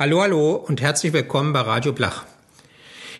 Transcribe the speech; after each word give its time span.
Hallo, 0.00 0.22
hallo 0.22 0.52
und 0.54 0.80
herzlich 0.80 1.12
willkommen 1.12 1.52
bei 1.52 1.60
Radio 1.60 1.92
Blach. 1.92 2.24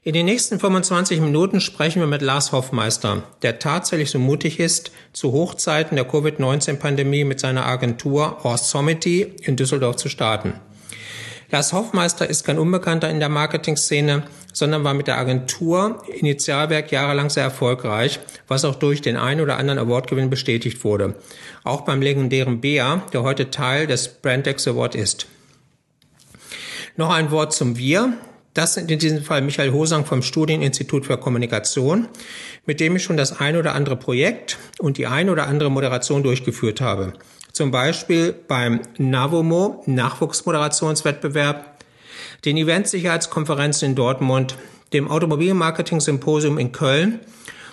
In 0.02 0.14
den 0.14 0.24
nächsten 0.24 0.58
25 0.58 1.20
Minuten 1.20 1.60
sprechen 1.60 2.00
wir 2.00 2.06
mit 2.06 2.22
Lars 2.22 2.52
Hoffmeister, 2.52 3.22
der 3.42 3.58
tatsächlich 3.58 4.10
so 4.10 4.18
mutig 4.18 4.58
ist, 4.58 4.90
zu 5.12 5.30
Hochzeiten 5.32 5.96
der 5.96 6.06
Covid-19-Pandemie 6.06 7.24
mit 7.24 7.38
seiner 7.38 7.66
Agentur 7.66 8.38
Awesomity 8.46 9.30
in 9.42 9.56
Düsseldorf 9.56 9.96
zu 9.96 10.08
starten. 10.08 10.54
Lars 11.50 11.74
Hoffmeister 11.74 12.30
ist 12.30 12.46
kein 12.46 12.58
Unbekannter 12.58 13.10
in 13.10 13.20
der 13.20 13.28
Marketing-Szene, 13.28 14.22
sondern 14.54 14.82
war 14.82 14.94
mit 14.94 15.06
der 15.06 15.18
Agentur 15.18 16.02
Initialwerk 16.08 16.90
jahrelang 16.90 17.28
sehr 17.28 17.44
erfolgreich, 17.44 18.20
was 18.48 18.64
auch 18.64 18.76
durch 18.76 19.02
den 19.02 19.18
ein 19.18 19.42
oder 19.42 19.58
anderen 19.58 19.78
Awardgewinn 19.78 20.30
bestätigt 20.30 20.82
wurde. 20.82 21.14
Auch 21.62 21.82
beim 21.82 22.00
legendären 22.00 22.62
Bea, 22.62 23.02
der 23.12 23.22
heute 23.22 23.50
Teil 23.50 23.86
des 23.86 24.08
Brandex 24.08 24.66
Award 24.66 24.94
ist. 24.94 25.26
Noch 27.00 27.08
ein 27.08 27.30
Wort 27.30 27.54
zum 27.54 27.78
Wir. 27.78 28.12
Das 28.52 28.74
sind 28.74 28.90
in 28.90 28.98
diesem 28.98 29.22
Fall 29.22 29.40
Michael 29.40 29.72
Hosang 29.72 30.04
vom 30.04 30.20
Studieninstitut 30.20 31.06
für 31.06 31.16
Kommunikation, 31.16 32.08
mit 32.66 32.78
dem 32.78 32.94
ich 32.94 33.02
schon 33.02 33.16
das 33.16 33.40
ein 33.40 33.56
oder 33.56 33.74
andere 33.74 33.96
Projekt 33.96 34.58
und 34.78 34.98
die 34.98 35.06
ein 35.06 35.30
oder 35.30 35.46
andere 35.46 35.70
Moderation 35.70 36.22
durchgeführt 36.22 36.82
habe. 36.82 37.14
Zum 37.52 37.70
Beispiel 37.70 38.34
beim 38.34 38.80
NAVOMO 38.98 39.82
Nachwuchsmoderationswettbewerb, 39.86 41.78
den 42.44 42.58
Eventsicherheitskonferenzen 42.58 43.88
in 43.88 43.94
Dortmund, 43.94 44.56
dem 44.92 45.10
Automobilmarketing-Symposium 45.10 46.58
in 46.58 46.70
Köln 46.70 47.20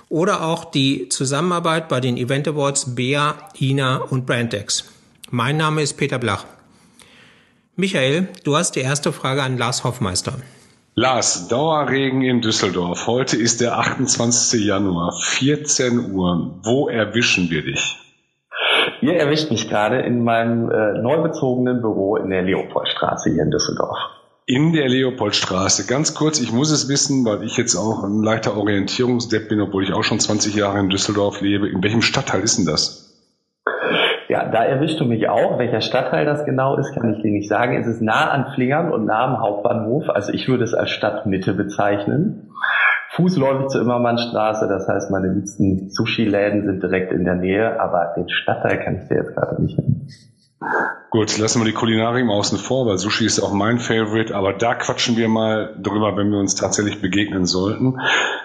oder 0.08 0.42
auch 0.42 0.64
die 0.72 1.10
Zusammenarbeit 1.10 1.90
bei 1.90 2.00
den 2.00 2.16
Event 2.16 2.48
Awards 2.48 2.96
BEA, 2.96 3.36
INA 3.60 3.98
und 3.98 4.26
Brandex. 4.26 4.86
Mein 5.32 5.58
Name 5.58 5.82
ist 5.82 5.98
Peter 5.98 6.18
Blach. 6.18 6.46
Michael, 7.80 8.30
du 8.44 8.58
hast 8.58 8.72
die 8.72 8.80
erste 8.80 9.12
Frage 9.14 9.44
an 9.44 9.60
Lars 9.60 9.84
Hoffmeister. 9.84 10.34
Lars, 10.96 11.48
Dauerregen 11.48 12.24
in 12.24 12.42
Düsseldorf. 12.42 13.06
Heute 13.06 13.38
ist 13.38 13.62
der 13.62 13.78
28. 13.78 14.66
Januar, 14.66 15.14
14 15.16 16.12
Uhr. 16.12 16.60
Wo 16.64 16.90
erwischen 16.90 17.52
wir 17.52 17.62
dich? 17.62 18.00
Ihr 19.02 19.14
erwischt 19.14 19.52
mich 19.52 19.70
gerade 19.70 20.00
in 20.00 20.24
meinem 20.24 20.72
äh, 20.72 21.00
neu 21.04 21.22
bezogenen 21.22 21.82
Büro 21.82 22.16
in 22.16 22.32
der 22.32 22.42
Leopoldstraße 22.42 23.30
hier 23.32 23.44
in 23.44 23.52
Düsseldorf. 23.52 24.00
In 24.48 24.74
der 24.74 24.90
Leopoldstraße. 24.90 25.86
Ganz 25.86 26.16
kurz, 26.16 26.40
ich 26.40 26.52
muss 26.52 26.72
es 26.72 26.90
wissen, 26.90 27.26
weil 27.26 27.44
ich 27.44 27.58
jetzt 27.58 27.76
auch 27.76 28.04
ein 28.04 28.24
leichter 28.24 28.58
Orientierungsdepp 28.58 29.50
bin, 29.50 29.62
obwohl 29.62 29.84
ich 29.84 29.94
auch 29.94 30.04
schon 30.04 30.20
20 30.20 30.56
Jahre 30.56 30.80
in 30.80 30.90
Düsseldorf 30.90 31.42
lebe. 31.42 31.70
In 31.70 31.84
welchem 31.84 32.02
Stadtteil 32.02 32.42
ist 32.42 32.58
denn 32.58 32.66
das? 32.66 33.07
Ja, 34.30 34.46
da 34.50 34.64
erwischst 34.64 35.00
du 35.00 35.06
mich 35.06 35.30
auch. 35.30 35.58
Welcher 35.58 35.82
Stadtteil 35.82 36.26
das 36.26 36.44
genau 36.44 36.78
ist, 36.78 36.94
kann 36.94 37.14
ich 37.14 37.22
dir 37.22 37.32
nicht 37.32 37.48
sagen. 37.48 37.80
Es 37.80 37.88
ist 37.88 38.02
nah 38.02 38.30
an 38.30 38.52
Flingern 38.54 38.92
und 38.92 39.06
nah 39.06 39.24
am 39.24 39.40
Hauptbahnhof. 39.40 40.10
Also 40.10 40.34
ich 40.34 40.48
würde 40.48 40.66
es 40.66 40.74
als 40.74 40.90
Stadtmitte 40.90 41.54
bezeichnen. 41.54 42.52
Fußläufig 43.12 43.68
zur 43.68 43.82
Immermannstraße, 43.82 44.68
das 44.68 44.88
heißt, 44.88 45.12
meine 45.12 45.34
liebsten 45.34 45.90
Sushi-Läden 45.90 46.66
sind 46.66 46.84
direkt 46.84 47.12
in 47.12 47.24
der 47.24 47.36
Nähe, 47.36 47.80
aber 47.80 48.14
den 48.16 48.30
Stadtteil 48.30 48.84
kann 48.84 48.98
ich 48.98 49.08
dir 49.08 49.16
jetzt 49.16 49.34
gerade 49.34 49.62
nicht 49.62 49.78
nennen. 49.78 50.08
Gut, 51.10 51.38
lassen 51.38 51.62
wir 51.62 51.66
die 51.66 51.74
Kulinarik 51.74 52.22
im 52.22 52.30
außen 52.30 52.58
vor, 52.58 52.86
weil 52.86 52.98
Sushi 52.98 53.26
ist 53.26 53.40
auch 53.40 53.54
mein 53.54 53.80
Favorite, 53.80 54.36
aber 54.36 54.54
da 54.54 54.76
quatschen 54.76 55.16
wir 55.16 55.30
mal 55.30 55.76
drüber, 55.82 56.18
wenn 56.18 56.30
wir 56.32 56.40
uns 56.40 56.56
tatsächlich 56.56 57.02
begegnen 57.02 57.46
sollten. 57.46 58.00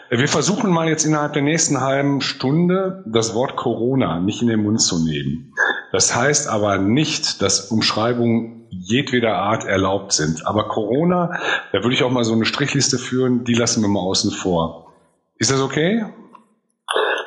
Wir 0.09 0.29
versuchen 0.29 0.71
mal 0.71 0.89
jetzt 0.89 1.05
innerhalb 1.05 1.33
der 1.33 1.43
nächsten 1.43 1.81
halben 1.81 2.21
Stunde 2.21 3.03
das 3.07 3.35
Wort 3.35 3.57
Corona 3.57 4.21
nicht 4.21 4.43
in 4.43 4.49
den 4.49 4.63
Mund 4.63 4.81
zu 4.81 5.03
nehmen. 5.03 5.53
Das 5.93 6.17
heißt 6.17 6.49
aber 6.49 6.79
nicht, 6.79 7.43
dass 7.43 7.71
Umschreibungen 7.71 8.67
jedweder 8.71 9.37
Art 9.37 9.65
erlaubt 9.67 10.13
sind. 10.13 10.47
Aber 10.47 10.69
Corona, 10.69 11.39
da 11.73 11.83
würde 11.83 11.95
ich 11.95 12.03
auch 12.03 12.11
mal 12.11 12.25
so 12.25 12.33
eine 12.33 12.47
Strichliste 12.47 12.99
führen, 12.99 13.45
die 13.45 13.55
lassen 13.55 13.83
wir 13.83 13.89
mal 13.89 14.01
außen 14.01 14.31
vor. 14.31 14.93
Ist 15.37 15.51
das 15.51 15.61
okay? 15.61 16.07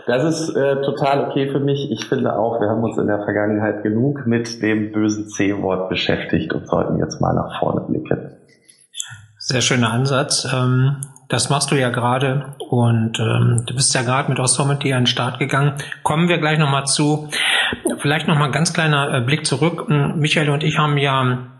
Das 0.08 0.24
ist 0.24 0.50
äh, 0.56 0.82
total 0.84 1.30
okay 1.30 1.52
für 1.52 1.60
mich. 1.60 1.90
Ich 1.92 2.06
finde 2.06 2.38
auch, 2.38 2.60
wir 2.60 2.70
haben 2.70 2.84
uns 2.84 2.98
in 2.98 3.08
der 3.08 3.24
Vergangenheit 3.24 3.84
genug 3.84 4.28
mit 4.28 4.62
dem 4.62 4.92
bösen 4.92 5.30
C-Wort 5.30 5.90
beschäftigt 5.90 6.54
und 6.54 6.68
sollten 6.68 7.00
jetzt 7.00 7.22
mal 7.22 7.34
nach 7.34 7.60
vorne 7.60 7.82
blicken. 7.82 8.32
Sehr 9.40 9.62
schöner 9.62 9.92
Ansatz. 9.92 10.48
Ähm, 10.52 10.98
das 11.28 11.50
machst 11.50 11.72
du 11.72 11.76
ja 11.76 11.90
gerade 11.90 12.56
und 12.70 13.20
ähm, 13.20 13.64
du 13.66 13.76
bist 13.76 13.96
ja 13.96 14.04
gerade 14.04 14.30
mit 14.30 14.40
Ostomity 14.40 14.94
an 14.94 15.02
den 15.02 15.08
Start 15.08 15.40
gegangen. 15.40 15.74
Kommen 16.04 16.30
wir 16.30 16.38
gleich 16.38 16.60
nochmal 16.60 16.86
zu. 16.86 17.30
Vielleicht 18.00 18.28
nochmal 18.28 18.48
ein 18.48 18.52
ganz 18.52 18.74
kleiner 18.74 19.14
äh, 19.14 19.22
Blick 19.22 19.46
zurück. 19.46 19.90
Michael 19.90 20.50
und 20.50 20.64
ich 20.64 20.78
haben 20.78 20.98
ja 20.98 21.52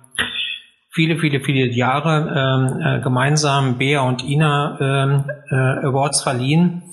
viele, 0.96 1.18
viele, 1.18 1.42
viele 1.42 1.68
Jahre 1.68 2.32
ähm, 2.34 2.82
äh, 2.82 3.02
gemeinsam 3.02 3.78
Bea 3.78 4.02
und 4.02 4.24
Ina 4.24 4.78
ähm, 4.80 5.24
äh, 5.50 5.86
Awards 5.88 6.24
verliehen. 6.24 6.84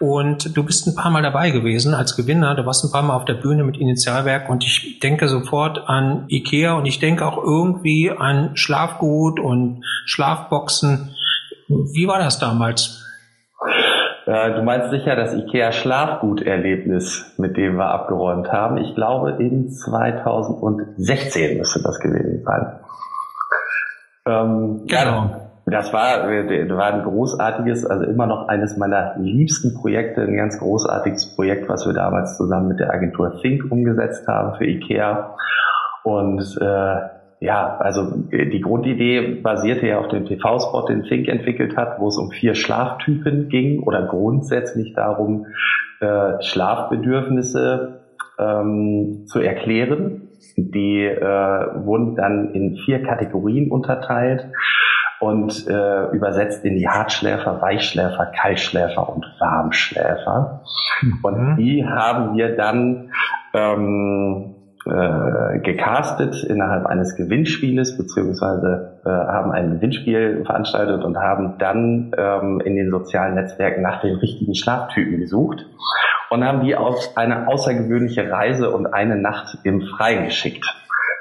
Und 0.00 0.56
du 0.56 0.64
bist 0.64 0.88
ein 0.88 0.96
paar 0.96 1.12
Mal 1.12 1.22
dabei 1.22 1.50
gewesen 1.50 1.94
als 1.94 2.16
Gewinner. 2.16 2.56
Du 2.56 2.66
warst 2.66 2.84
ein 2.84 2.90
paar 2.90 3.02
Mal 3.02 3.14
auf 3.14 3.24
der 3.24 3.34
Bühne 3.34 3.62
mit 3.62 3.76
Initialwerk 3.76 4.50
und 4.50 4.64
ich 4.64 4.98
denke 4.98 5.28
sofort 5.28 5.88
an 5.88 6.24
Ikea 6.28 6.72
und 6.72 6.86
ich 6.86 6.98
denke 6.98 7.24
auch 7.24 7.38
irgendwie 7.38 8.10
an 8.10 8.56
Schlafgut 8.56 9.38
und 9.38 9.84
Schlafboxen. 10.06 11.14
Wie 11.68 12.08
war 12.08 12.18
das 12.18 12.40
damals? 12.40 13.01
Äh, 14.26 14.54
du 14.54 14.62
meinst 14.62 14.90
sicher 14.90 15.16
das 15.16 15.34
IKEA 15.34 15.72
Schlafgut-Erlebnis, 15.72 17.34
mit 17.38 17.56
dem 17.56 17.76
wir 17.76 17.86
abgeräumt 17.86 18.52
haben. 18.52 18.76
Ich 18.78 18.94
glaube, 18.94 19.32
in 19.38 19.68
2016 19.68 21.58
müsste 21.58 21.82
das 21.82 21.98
gewesen 21.98 22.42
sein. 22.44 22.78
Ähm, 24.26 24.82
genau. 24.86 25.42
Das 25.64 25.92
war, 25.92 26.28
war 26.28 26.92
ein 26.92 27.02
großartiges, 27.04 27.86
also 27.86 28.04
immer 28.04 28.26
noch 28.26 28.48
eines 28.48 28.76
meiner 28.76 29.16
liebsten 29.18 29.74
Projekte, 29.74 30.22
ein 30.22 30.36
ganz 30.36 30.58
großartiges 30.58 31.36
Projekt, 31.36 31.68
was 31.68 31.86
wir 31.86 31.92
damals 31.92 32.36
zusammen 32.36 32.68
mit 32.68 32.80
der 32.80 32.92
Agentur 32.92 33.40
Think 33.40 33.70
umgesetzt 33.70 34.26
haben 34.26 34.56
für 34.56 34.64
IKEA. 34.64 35.36
Und 36.02 36.58
äh, 36.60 36.96
ja, 37.42 37.76
also 37.78 38.12
die 38.30 38.60
Grundidee 38.60 39.40
basierte 39.42 39.88
ja 39.88 39.98
auf 39.98 40.06
dem 40.08 40.26
TV-Spot, 40.26 40.86
den 40.86 41.02
Think 41.02 41.26
entwickelt 41.26 41.76
hat, 41.76 41.98
wo 41.98 42.06
es 42.06 42.16
um 42.16 42.30
vier 42.30 42.54
Schlaftypen 42.54 43.48
ging 43.48 43.82
oder 43.82 44.06
grundsätzlich 44.06 44.94
darum, 44.94 45.46
äh, 45.98 46.40
Schlafbedürfnisse 46.40 48.02
ähm, 48.38 49.24
zu 49.26 49.40
erklären. 49.40 50.28
Die 50.56 51.04
äh, 51.04 51.84
wurden 51.84 52.14
dann 52.14 52.54
in 52.54 52.76
vier 52.76 53.02
Kategorien 53.02 53.72
unterteilt 53.72 54.46
und 55.18 55.66
äh, 55.68 56.10
übersetzt 56.12 56.64
in 56.64 56.76
die 56.76 56.88
Hartschläfer, 56.88 57.60
Weichschläfer, 57.60 58.26
Kaltschläfer 58.40 59.08
und 59.08 59.26
Warmschläfer. 59.40 60.62
Mhm. 61.00 61.18
Und 61.22 61.56
die 61.56 61.84
haben 61.84 62.36
wir 62.36 62.54
dann 62.54 63.10
ähm, 63.52 64.51
äh, 64.86 65.60
gecastet 65.60 66.42
innerhalb 66.42 66.86
eines 66.86 67.14
Gewinnspieles, 67.14 67.96
beziehungsweise 67.96 68.98
äh, 69.04 69.08
haben 69.08 69.52
ein 69.52 69.74
Gewinnspiel 69.74 70.44
veranstaltet 70.44 71.04
und 71.04 71.16
haben 71.18 71.54
dann 71.58 72.12
ähm, 72.16 72.60
in 72.64 72.74
den 72.74 72.90
sozialen 72.90 73.34
Netzwerken 73.34 73.82
nach 73.82 74.00
den 74.00 74.16
richtigen 74.16 74.54
Schlaftypen 74.54 75.20
gesucht 75.20 75.64
und 76.30 76.44
haben 76.44 76.64
die 76.64 76.74
auf 76.74 77.16
eine 77.16 77.46
außergewöhnliche 77.46 78.30
Reise 78.30 78.70
und 78.70 78.86
eine 78.86 79.16
Nacht 79.16 79.58
im 79.64 79.82
Freien 79.82 80.24
geschickt. 80.24 80.64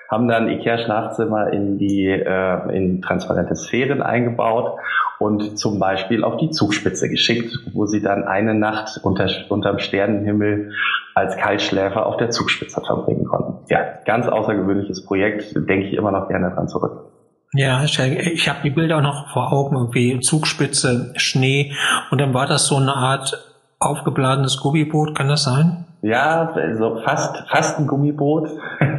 Haben 0.09 0.27
dann 0.27 0.49
Ikea-Schlafzimmer 0.49 1.53
in 1.53 1.77
die 1.77 2.07
äh, 2.07 2.75
in 2.75 3.01
transparente 3.01 3.55
Sphären 3.55 4.01
eingebaut 4.01 4.79
und 5.19 5.59
zum 5.59 5.79
Beispiel 5.79 6.23
auf 6.23 6.37
die 6.37 6.49
Zugspitze 6.49 7.09
geschickt, 7.09 7.59
wo 7.73 7.85
sie 7.85 8.01
dann 8.01 8.23
eine 8.23 8.55
Nacht 8.55 8.99
unter, 9.03 9.29
unterm 9.49 9.77
Sternenhimmel 9.79 10.71
als 11.13 11.37
Kaltschläfer 11.37 12.05
auf 12.05 12.17
der 12.17 12.31
Zugspitze 12.31 12.81
verbringen 12.81 13.25
konnten. 13.25 13.50
Ja, 13.69 13.79
ganz 14.05 14.27
außergewöhnliches 14.27 15.05
Projekt, 15.05 15.55
denke 15.55 15.87
ich 15.87 15.93
immer 15.93 16.11
noch 16.11 16.27
gerne 16.27 16.51
dran 16.51 16.67
zurück. 16.67 17.11
Ja, 17.53 17.83
ich, 17.83 17.99
ich 17.99 18.47
habe 18.47 18.59
die 18.63 18.69
Bilder 18.69 18.97
auch 18.97 19.01
noch 19.01 19.33
vor 19.33 19.51
Augen, 19.51 19.75
irgendwie 19.75 20.19
Zugspitze, 20.21 21.11
Schnee 21.17 21.73
und 22.09 22.21
dann 22.21 22.33
war 22.33 22.47
das 22.47 22.67
so 22.67 22.77
eine 22.77 22.95
Art 22.95 23.37
aufgeblasenes 23.79 24.61
Gummiboot, 24.61 25.15
kann 25.15 25.27
das 25.27 25.43
sein? 25.43 25.85
Ja, 26.03 26.51
also 26.55 26.97
fast, 27.05 27.43
fast 27.49 27.77
ein 27.77 27.85
Gummiboot. 27.85 28.47
das 28.79 28.89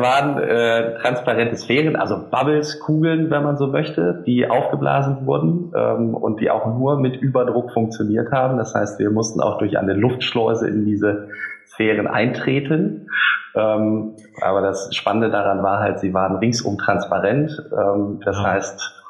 waren 0.00 0.38
äh, 0.38 0.96
transparente 0.96 1.56
Sphären, 1.56 1.94
also 1.94 2.18
Bubbles, 2.30 2.80
Kugeln, 2.80 3.30
wenn 3.30 3.44
man 3.44 3.56
so 3.56 3.68
möchte, 3.68 4.24
die 4.26 4.50
aufgeblasen 4.50 5.24
wurden 5.24 5.72
ähm, 5.76 6.14
und 6.14 6.40
die 6.40 6.50
auch 6.50 6.66
nur 6.66 6.98
mit 6.98 7.14
Überdruck 7.16 7.70
funktioniert 7.72 8.32
haben. 8.32 8.58
Das 8.58 8.74
heißt, 8.74 8.98
wir 8.98 9.10
mussten 9.10 9.40
auch 9.40 9.58
durch 9.58 9.78
eine 9.78 9.92
Luftschleuse 9.92 10.68
in 10.68 10.84
diese 10.84 11.28
Sphären 11.74 12.06
eintreten. 12.06 13.08
Ähm, 13.54 14.16
aber 14.40 14.62
das 14.62 14.94
Spannende 14.94 15.30
daran 15.30 15.62
war 15.62 15.80
halt, 15.80 16.00
sie 16.00 16.12
waren 16.12 16.36
ringsum 16.36 16.78
transparent. 16.78 17.50
Ähm, 17.72 18.20
das 18.24 18.36
heißt, 18.36 19.04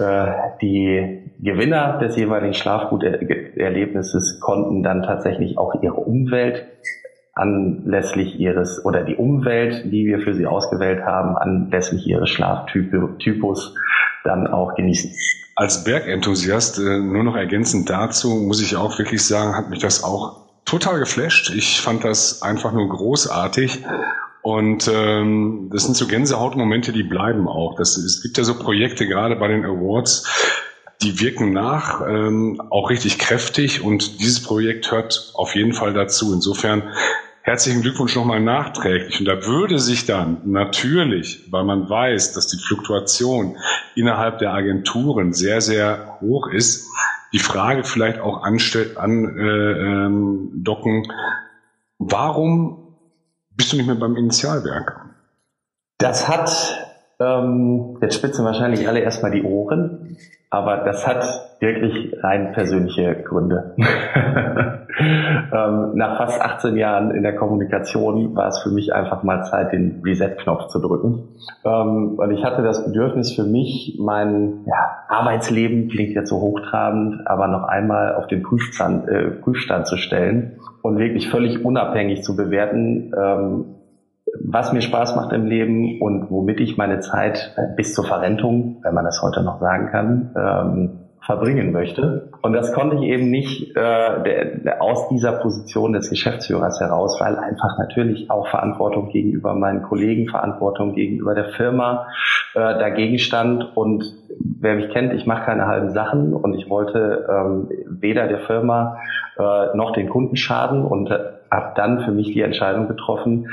äh, 0.00 0.32
die 0.60 1.32
Gewinner 1.40 1.98
des 1.98 2.16
jeweiligen 2.16 2.54
Schlafguterlebnisses 2.54 4.40
konnten 4.40 4.82
dann 4.82 5.02
tatsächlich 5.02 5.58
auch 5.58 5.80
ihre 5.82 5.94
Umwelt 5.94 6.66
anlässlich 7.34 8.40
ihres 8.40 8.82
oder 8.84 9.04
die 9.04 9.16
Umwelt, 9.16 9.84
die 9.84 10.06
wir 10.06 10.20
für 10.20 10.34
sie 10.34 10.46
ausgewählt 10.46 11.04
haben, 11.04 11.36
anlässlich 11.36 12.06
ihres 12.06 12.30
Schlaftypus 12.30 13.74
dann 14.24 14.46
auch 14.46 14.74
genießen. 14.74 15.12
Als 15.54 15.84
Bergenthusiast, 15.84 16.78
äh, 16.78 16.98
nur 16.98 17.24
noch 17.24 17.36
ergänzend 17.36 17.88
dazu, 17.88 18.28
muss 18.28 18.62
ich 18.62 18.76
auch 18.76 18.98
wirklich 18.98 19.24
sagen, 19.26 19.56
hat 19.56 19.70
mich 19.70 19.78
das 19.78 20.02
auch 20.02 20.45
total 20.66 20.98
geflasht. 20.98 21.50
Ich 21.54 21.80
fand 21.80 22.04
das 22.04 22.42
einfach 22.42 22.72
nur 22.72 22.88
großartig. 22.88 23.84
Und 24.42 24.88
ähm, 24.92 25.70
das 25.72 25.84
sind 25.84 25.96
so 25.96 26.06
Gänsehautmomente, 26.06 26.92
die 26.92 27.02
bleiben 27.02 27.48
auch. 27.48 27.74
Das, 27.76 27.96
es 27.96 28.22
gibt 28.22 28.38
ja 28.38 28.44
so 28.44 28.58
Projekte, 28.58 29.06
gerade 29.06 29.34
bei 29.36 29.48
den 29.48 29.64
Awards, 29.64 30.28
die 31.02 31.20
wirken 31.20 31.52
nach, 31.52 32.00
ähm, 32.06 32.60
auch 32.70 32.90
richtig 32.90 33.18
kräftig. 33.18 33.82
Und 33.82 34.20
dieses 34.20 34.42
Projekt 34.42 34.92
hört 34.92 35.32
auf 35.34 35.54
jeden 35.54 35.72
Fall 35.72 35.94
dazu. 35.94 36.32
Insofern 36.32 36.82
herzlichen 37.42 37.82
Glückwunsch 37.82 38.14
nochmal 38.14 38.40
nachträglich. 38.40 39.20
Und 39.20 39.26
da 39.26 39.46
würde 39.46 39.78
sich 39.78 40.04
dann 40.04 40.40
natürlich, 40.44 41.44
weil 41.50 41.64
man 41.64 41.88
weiß, 41.88 42.32
dass 42.32 42.48
die 42.48 42.58
Fluktuation 42.58 43.56
innerhalb 43.94 44.38
der 44.38 44.52
Agenturen 44.52 45.32
sehr, 45.32 45.60
sehr 45.60 46.18
hoch 46.20 46.48
ist, 46.48 46.88
die 47.36 47.42
Frage 47.42 47.84
vielleicht 47.84 48.18
auch 48.18 48.42
andocken, 48.42 48.96
an, 48.96 49.36
äh, 49.38 49.42
ähm, 49.42 50.64
warum 51.98 52.96
bist 53.50 53.72
du 53.72 53.76
nicht 53.76 53.84
mehr 53.84 53.94
beim 53.94 54.16
Initialwerk? 54.16 55.04
Das 55.98 56.28
hat, 56.28 56.85
ähm, 57.18 57.96
jetzt 58.02 58.16
spitzen 58.16 58.44
wahrscheinlich 58.44 58.86
alle 58.88 59.00
erstmal 59.00 59.30
die 59.30 59.42
Ohren, 59.42 60.16
aber 60.50 60.78
das 60.78 61.06
hat 61.06 61.24
wirklich 61.60 62.14
rein 62.22 62.52
persönliche 62.52 63.14
Gründe. 63.22 63.74
ähm, 64.98 65.92
nach 65.94 66.18
fast 66.18 66.40
18 66.40 66.76
Jahren 66.76 67.10
in 67.12 67.22
der 67.22 67.34
Kommunikation 67.34 68.34
war 68.36 68.48
es 68.48 68.58
für 68.58 68.70
mich 68.70 68.94
einfach 68.94 69.22
mal 69.22 69.44
Zeit, 69.44 69.72
den 69.72 70.02
Reset-Knopf 70.04 70.68
zu 70.68 70.78
drücken. 70.78 71.28
Ähm, 71.64 72.18
und 72.18 72.30
ich 72.32 72.44
hatte 72.44 72.62
das 72.62 72.84
Bedürfnis 72.84 73.32
für 73.32 73.44
mich, 73.44 73.96
mein 73.98 74.64
ja, 74.66 75.04
Arbeitsleben, 75.08 75.88
klingt 75.88 76.14
jetzt 76.14 76.28
so 76.28 76.40
hochtrabend, 76.40 77.26
aber 77.26 77.48
noch 77.48 77.64
einmal 77.64 78.14
auf 78.14 78.26
den 78.26 78.42
Prüfstand, 78.42 79.08
äh, 79.08 79.30
Prüfstand 79.30 79.86
zu 79.86 79.96
stellen 79.96 80.58
und 80.82 80.98
wirklich 80.98 81.30
völlig 81.30 81.64
unabhängig 81.64 82.22
zu 82.22 82.36
bewerten, 82.36 83.12
ähm, 83.18 83.64
was 84.34 84.72
mir 84.72 84.82
Spaß 84.82 85.16
macht 85.16 85.32
im 85.32 85.46
Leben 85.46 86.00
und 86.00 86.30
womit 86.30 86.60
ich 86.60 86.76
meine 86.76 87.00
Zeit 87.00 87.54
bis 87.76 87.94
zur 87.94 88.04
Verrentung, 88.04 88.78
wenn 88.82 88.94
man 88.94 89.04
das 89.04 89.22
heute 89.22 89.42
noch 89.42 89.60
sagen 89.60 89.88
kann, 89.90 90.34
ähm, 90.36 91.06
verbringen 91.26 91.72
möchte. 91.72 92.30
Und 92.40 92.52
das 92.52 92.72
konnte 92.72 92.96
ich 92.96 93.02
eben 93.02 93.30
nicht 93.30 93.70
äh, 93.70 93.74
der, 93.74 94.44
der, 94.58 94.82
aus 94.82 95.08
dieser 95.08 95.32
Position 95.32 95.92
des 95.92 96.08
Geschäftsführers 96.08 96.80
heraus, 96.80 97.20
weil 97.20 97.36
einfach 97.36 97.78
natürlich 97.78 98.30
auch 98.30 98.46
Verantwortung 98.46 99.08
gegenüber 99.08 99.54
meinen 99.54 99.82
Kollegen, 99.82 100.28
Verantwortung 100.28 100.94
gegenüber 100.94 101.34
der 101.34 101.46
Firma 101.46 102.06
äh, 102.54 102.60
dagegen 102.60 103.18
stand. 103.18 103.76
Und 103.76 104.04
wer 104.38 104.76
mich 104.76 104.90
kennt, 104.90 105.12
ich 105.14 105.26
mache 105.26 105.46
keine 105.46 105.66
halben 105.66 105.90
Sachen 105.90 106.32
und 106.32 106.54
ich 106.54 106.70
wollte 106.70 107.26
ähm, 107.28 107.68
weder 107.88 108.28
der 108.28 108.38
Firma 108.40 108.98
äh, 109.36 109.76
noch 109.76 109.92
den 109.92 110.08
Kunden 110.08 110.36
schaden 110.36 110.84
und 110.84 111.10
äh, 111.10 111.18
habe 111.50 111.72
dann 111.74 112.00
für 112.00 112.12
mich 112.12 112.32
die 112.32 112.42
Entscheidung 112.42 112.86
getroffen, 112.86 113.48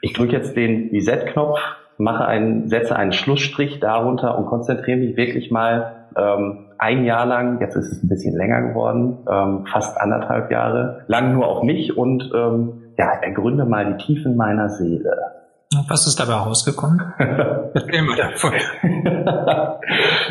ich 0.00 0.12
drücke 0.12 0.32
jetzt 0.32 0.56
den 0.56 0.90
Reset-Knopf, 0.90 1.58
mache 1.98 2.26
einen, 2.26 2.68
setze 2.68 2.96
einen 2.96 3.12
Schlussstrich 3.12 3.80
darunter 3.80 4.38
und 4.38 4.46
konzentriere 4.46 4.98
mich 4.98 5.16
wirklich 5.16 5.50
mal 5.50 6.06
ähm, 6.16 6.66
ein 6.78 7.04
Jahr 7.04 7.26
lang, 7.26 7.60
jetzt 7.60 7.76
ist 7.76 7.90
es 7.90 8.02
ein 8.02 8.08
bisschen 8.08 8.36
länger 8.36 8.68
geworden, 8.68 9.18
ähm, 9.28 9.66
fast 9.66 10.00
anderthalb 10.00 10.50
Jahre, 10.50 11.04
lang 11.08 11.34
nur 11.34 11.48
auf 11.48 11.62
mich 11.62 11.96
und 11.96 12.30
ähm, 12.34 12.92
ja, 12.96 13.10
ergründe 13.20 13.64
mal 13.64 13.94
die 13.94 14.04
Tiefen 14.04 14.36
meiner 14.36 14.68
Seele. 14.68 15.16
Was 15.88 16.06
ist 16.06 16.18
dabei 16.18 16.34
rausgekommen? 16.34 17.00
Erzähl 17.74 18.02
mal 18.02 18.16
davon. 18.16 18.52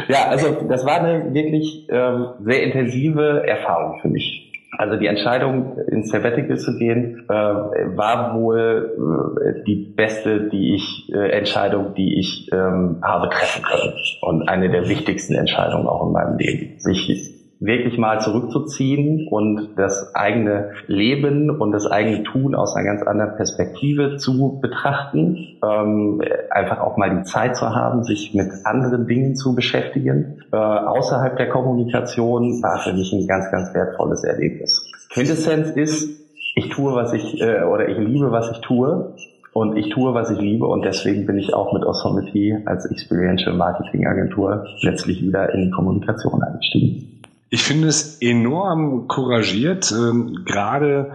ja, 0.08 0.28
also 0.30 0.64
das 0.68 0.86
war 0.86 1.02
eine 1.02 1.34
wirklich 1.34 1.88
ähm, 1.90 2.30
sehr 2.44 2.64
intensive 2.64 3.48
Erfahrung 3.48 4.00
für 4.02 4.08
mich. 4.08 4.47
Also 4.72 4.98
die 4.98 5.08
Entscheidung, 5.08 5.78
ins 5.88 6.10
Sabbatical 6.10 6.58
zu 6.58 6.78
gehen, 6.78 7.26
äh, 7.30 7.34
war 7.34 8.36
wohl 8.36 8.96
äh, 9.42 9.64
die 9.64 9.76
beste, 9.76 10.50
die 10.50 10.76
ich 10.76 11.12
äh, 11.14 11.32
Entscheidung, 11.32 11.94
die 11.96 12.20
ich 12.20 12.50
ähm, 12.52 12.98
habe 13.02 13.30
treffen 13.30 13.64
können 13.64 13.94
und 14.22 14.50
eine 14.50 14.70
der 14.70 14.90
wichtigsten 14.90 15.36
Entscheidungen 15.36 15.88
auch 15.88 16.06
in 16.08 16.12
meinem 16.12 16.38
Leben. 16.38 16.80
Sich 16.80 17.10
wirklich 17.60 17.98
mal 17.98 18.22
zurückzuziehen 18.22 19.28
und 19.30 19.70
das 19.78 20.14
eigene 20.14 20.72
Leben 20.88 21.50
und 21.50 21.72
das 21.72 21.88
eigene 21.88 22.24
Tun 22.24 22.54
aus 22.54 22.76
einer 22.76 22.86
ganz 22.86 23.02
anderen 23.02 23.36
Perspektive 23.36 24.18
zu 24.18 24.60
betrachten, 24.62 25.58
ähm, 25.64 26.22
einfach 26.52 26.80
auch 26.80 26.98
mal 26.98 27.18
die 27.18 27.24
Zeit 27.24 27.56
zu 27.56 27.70
haben, 27.70 28.04
sich 28.04 28.34
mit 28.34 28.50
anderen 28.64 29.08
Dingen 29.08 29.36
zu 29.36 29.56
beschäftigen. 29.56 30.44
Äh, 30.52 30.56
außerhalb 30.56 31.38
der 31.38 31.50
Kommunikation 31.50 32.62
war 32.62 32.80
für 32.80 32.94
mich 32.94 33.12
ein 33.14 33.28
ganz, 33.28 33.50
ganz 33.52 33.74
wertvolles 33.74 34.24
Erlebnis. 34.24 34.92
Quintessenz 35.10 35.72
ist, 35.72 36.10
ich 36.56 36.70
tue, 36.70 36.94
was 36.94 37.14
ich, 37.14 37.42
äh, 37.42 37.64
oder 37.64 37.90
ich 37.90 37.98
liebe, 37.98 38.32
was 38.32 38.52
ich 38.52 38.62
tue. 38.62 39.14
Und 39.54 39.76
ich 39.76 39.90
tue, 39.90 40.14
was 40.14 40.30
ich 40.30 40.40
liebe 40.40 40.68
und 40.68 40.86
deswegen 40.86 41.26
bin 41.26 41.40
ich 41.40 41.56
auch 41.56 41.74
mit 41.74 41.84
Osomity 41.84 42.56
als 42.66 42.86
Experiential 42.86 43.56
Marketing 43.56 44.06
Agentur 44.06 44.68
letztlich 44.84 45.24
wieder 45.24 45.52
in 45.52 45.72
Kommunikation 45.72 46.44
eingestiegen. 46.44 47.17
Ich 47.50 47.64
finde 47.64 47.88
es 47.88 48.22
enorm 48.22 49.08
couragiert, 49.08 49.92
ähm, 49.92 50.44
gerade 50.46 51.14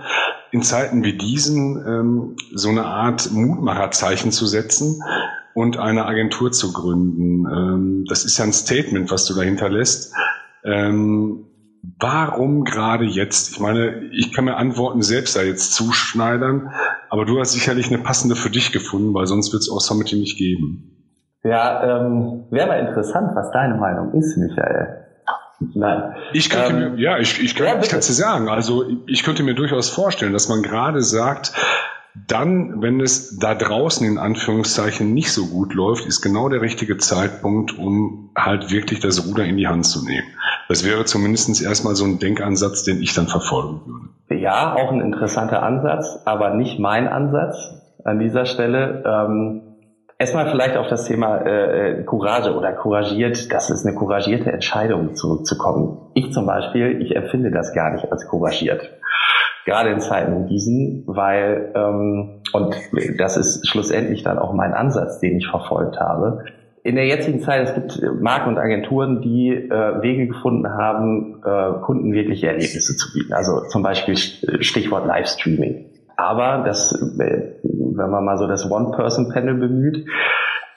in 0.50 0.62
Zeiten 0.62 1.04
wie 1.04 1.16
diesen 1.16 1.76
ähm, 1.86 2.36
so 2.54 2.68
eine 2.68 2.84
Art 2.84 3.30
Mutmacherzeichen 3.32 4.32
zu 4.32 4.46
setzen 4.46 5.02
und 5.54 5.78
eine 5.78 6.06
Agentur 6.06 6.52
zu 6.52 6.72
gründen. 6.72 7.46
Ähm, 7.46 8.04
das 8.08 8.24
ist 8.24 8.38
ja 8.38 8.44
ein 8.44 8.52
Statement, 8.52 9.10
was 9.10 9.26
du 9.26 9.34
dahinter 9.34 9.68
lässt. 9.68 10.14
Ähm, 10.64 11.46
warum 11.98 12.64
gerade 12.64 13.04
jetzt? 13.04 13.52
Ich 13.52 13.60
meine, 13.60 14.04
ich 14.12 14.32
kann 14.32 14.44
mir 14.46 14.56
Antworten 14.56 15.02
selbst 15.02 15.36
da 15.36 15.42
jetzt 15.42 15.74
zuschneidern, 15.74 16.70
aber 17.10 17.26
du 17.26 17.40
hast 17.40 17.52
sicherlich 17.52 17.88
eine 17.88 18.02
passende 18.02 18.36
für 18.36 18.50
dich 18.50 18.72
gefunden, 18.72 19.12
weil 19.12 19.26
sonst 19.26 19.52
wird 19.52 19.62
es 19.62 19.70
auch 19.70 19.80
Summit 19.80 20.12
nicht 20.12 20.38
geben. 20.38 20.88
Ja, 21.44 22.00
ähm, 22.00 22.44
wäre 22.50 22.68
mal 22.68 22.80
interessant, 22.80 23.34
was 23.34 23.50
deine 23.50 23.74
Meinung 23.74 24.12
ist, 24.14 24.36
Michael. 24.36 25.02
Nein. 25.74 26.14
Ich 26.32 26.50
könnte 26.50 26.72
ähm, 26.72 26.94
mir, 26.94 27.00
ja, 27.00 27.18
ich, 27.18 27.42
ich, 27.42 27.54
kann, 27.54 27.66
ja, 27.66 27.80
ich 27.80 27.88
kann 27.88 28.00
es 28.00 28.06
dir 28.06 28.12
sagen. 28.12 28.48
Also 28.48 28.84
ich 29.06 29.22
könnte 29.22 29.42
mir 29.42 29.54
durchaus 29.54 29.88
vorstellen, 29.88 30.32
dass 30.32 30.48
man 30.48 30.62
gerade 30.62 31.02
sagt, 31.02 31.52
dann, 32.28 32.82
wenn 32.82 33.00
es 33.00 33.38
da 33.38 33.54
draußen 33.54 34.06
in 34.06 34.18
Anführungszeichen 34.18 35.14
nicht 35.14 35.32
so 35.32 35.46
gut 35.46 35.72
läuft, 35.72 36.04
ist 36.04 36.20
genau 36.20 36.48
der 36.50 36.60
richtige 36.60 36.98
Zeitpunkt, 36.98 37.78
um 37.78 38.30
halt 38.36 38.70
wirklich 38.70 39.00
das 39.00 39.26
Ruder 39.26 39.44
in 39.44 39.56
die 39.56 39.66
Hand 39.66 39.86
zu 39.86 40.04
nehmen. 40.04 40.26
Das 40.68 40.84
wäre 40.84 41.04
zumindest 41.06 41.62
erstmal 41.62 41.94
so 41.94 42.04
ein 42.04 42.18
Denkansatz, 42.18 42.84
den 42.84 43.00
ich 43.00 43.14
dann 43.14 43.28
verfolgen 43.28 43.80
würde. 43.86 44.40
Ja, 44.40 44.74
auch 44.74 44.92
ein 44.92 45.00
interessanter 45.00 45.62
Ansatz, 45.62 46.20
aber 46.26 46.54
nicht 46.54 46.78
mein 46.78 47.08
Ansatz 47.08 47.56
an 48.04 48.18
dieser 48.18 48.44
Stelle. 48.44 49.02
Ähm, 49.06 49.71
Erstmal 50.22 50.48
vielleicht 50.52 50.76
auf 50.76 50.86
das 50.86 51.06
Thema 51.06 51.44
äh, 51.44 52.04
Courage 52.04 52.54
oder 52.54 52.72
couragiert, 52.74 53.52
das 53.52 53.70
ist 53.70 53.84
eine 53.84 53.96
couragierte 53.96 54.52
Entscheidung 54.52 55.16
zurückzukommen. 55.16 55.98
Ich 56.14 56.30
zum 56.30 56.46
Beispiel, 56.46 57.02
ich 57.02 57.16
empfinde 57.16 57.50
das 57.50 57.74
gar 57.74 57.90
nicht 57.90 58.12
als 58.12 58.28
couragiert. 58.28 58.88
Gerade 59.64 59.90
in 59.90 59.98
Zeiten 59.98 60.44
wie 60.44 60.48
diesen, 60.48 61.02
weil, 61.08 61.72
ähm, 61.74 62.40
und 62.52 62.76
das 63.18 63.36
ist 63.36 63.66
schlussendlich 63.66 64.22
dann 64.22 64.38
auch 64.38 64.52
mein 64.52 64.74
Ansatz, 64.74 65.18
den 65.18 65.38
ich 65.38 65.48
verfolgt 65.48 65.98
habe, 65.98 66.44
in 66.84 66.94
der 66.94 67.06
jetzigen 67.06 67.40
Zeit, 67.40 67.68
es 67.68 67.74
gibt 67.74 68.20
Marken 68.20 68.50
und 68.50 68.58
Agenturen, 68.58 69.22
die 69.22 69.48
äh, 69.48 70.02
Wege 70.02 70.28
gefunden 70.28 70.68
haben, 70.68 71.42
äh, 71.44 71.80
Kunden 71.80 72.12
wirkliche 72.12 72.46
Erlebnisse 72.46 72.96
zu 72.96 73.12
bieten. 73.12 73.32
Also 73.32 73.62
zum 73.70 73.82
Beispiel 73.82 74.16
Stichwort 74.16 75.04
Livestreaming. 75.04 75.91
Aber 76.22 76.62
das, 76.64 76.92
äh, 77.18 77.54
wenn 77.62 78.10
man 78.10 78.24
mal 78.24 78.38
so 78.38 78.46
das 78.46 78.70
One-Person-Panel 78.70 79.54
bemüht, 79.54 80.06